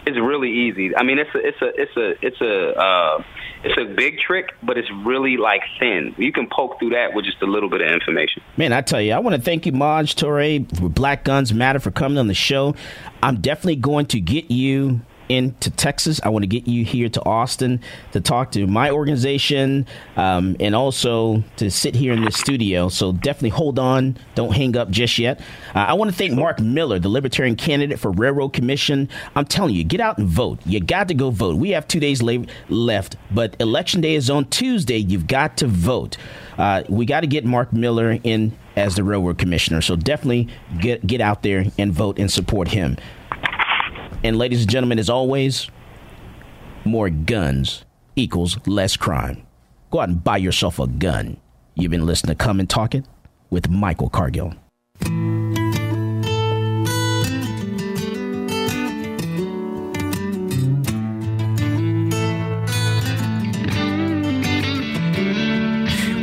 [0.06, 0.95] it's really easy.
[0.95, 3.24] I mean, it's a, it's a, it's a, it's a, uh,
[3.64, 6.14] it's a big trick, but it's really like thin.
[6.18, 8.44] You can poke through that with just a little bit of information.
[8.57, 11.80] Man, I tell you, I want to thank you, Maj Toure, for Black Guns Matter
[11.80, 12.76] for coming on the show.
[13.22, 16.19] I'm definitely going to get you into Texas.
[16.23, 17.81] I want to get you here to Austin
[18.11, 19.85] to talk to my organization
[20.15, 22.89] um, and also to sit here in the studio.
[22.89, 24.17] So definitely hold on.
[24.35, 25.39] Don't hang up just yet.
[25.73, 29.09] Uh, I want to thank Mark Miller, the Libertarian candidate for Railroad Commission.
[29.35, 30.59] I'm telling you, get out and vote.
[30.65, 31.57] You got to go vote.
[31.57, 34.97] We have two days la- left, but election day is on Tuesday.
[34.97, 36.17] You've got to vote.
[36.57, 39.81] Uh, we got to get Mark Miller in as the railroad commissioner.
[39.81, 42.97] So definitely get get out there and vote and support him.
[44.23, 45.69] And ladies and gentlemen, as always,
[46.85, 47.83] more guns
[48.15, 49.45] equals less crime.
[49.91, 51.37] Go out and buy yourself a gun.
[51.75, 53.05] You've been listening to Come and Talk It
[53.49, 54.53] with Michael Cargill.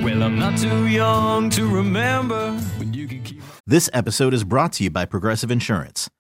[0.03, 3.43] Well, I'm not too young young to remember when you can keep.
[3.67, 6.11] This episode is brought to you by Progressive Insurance.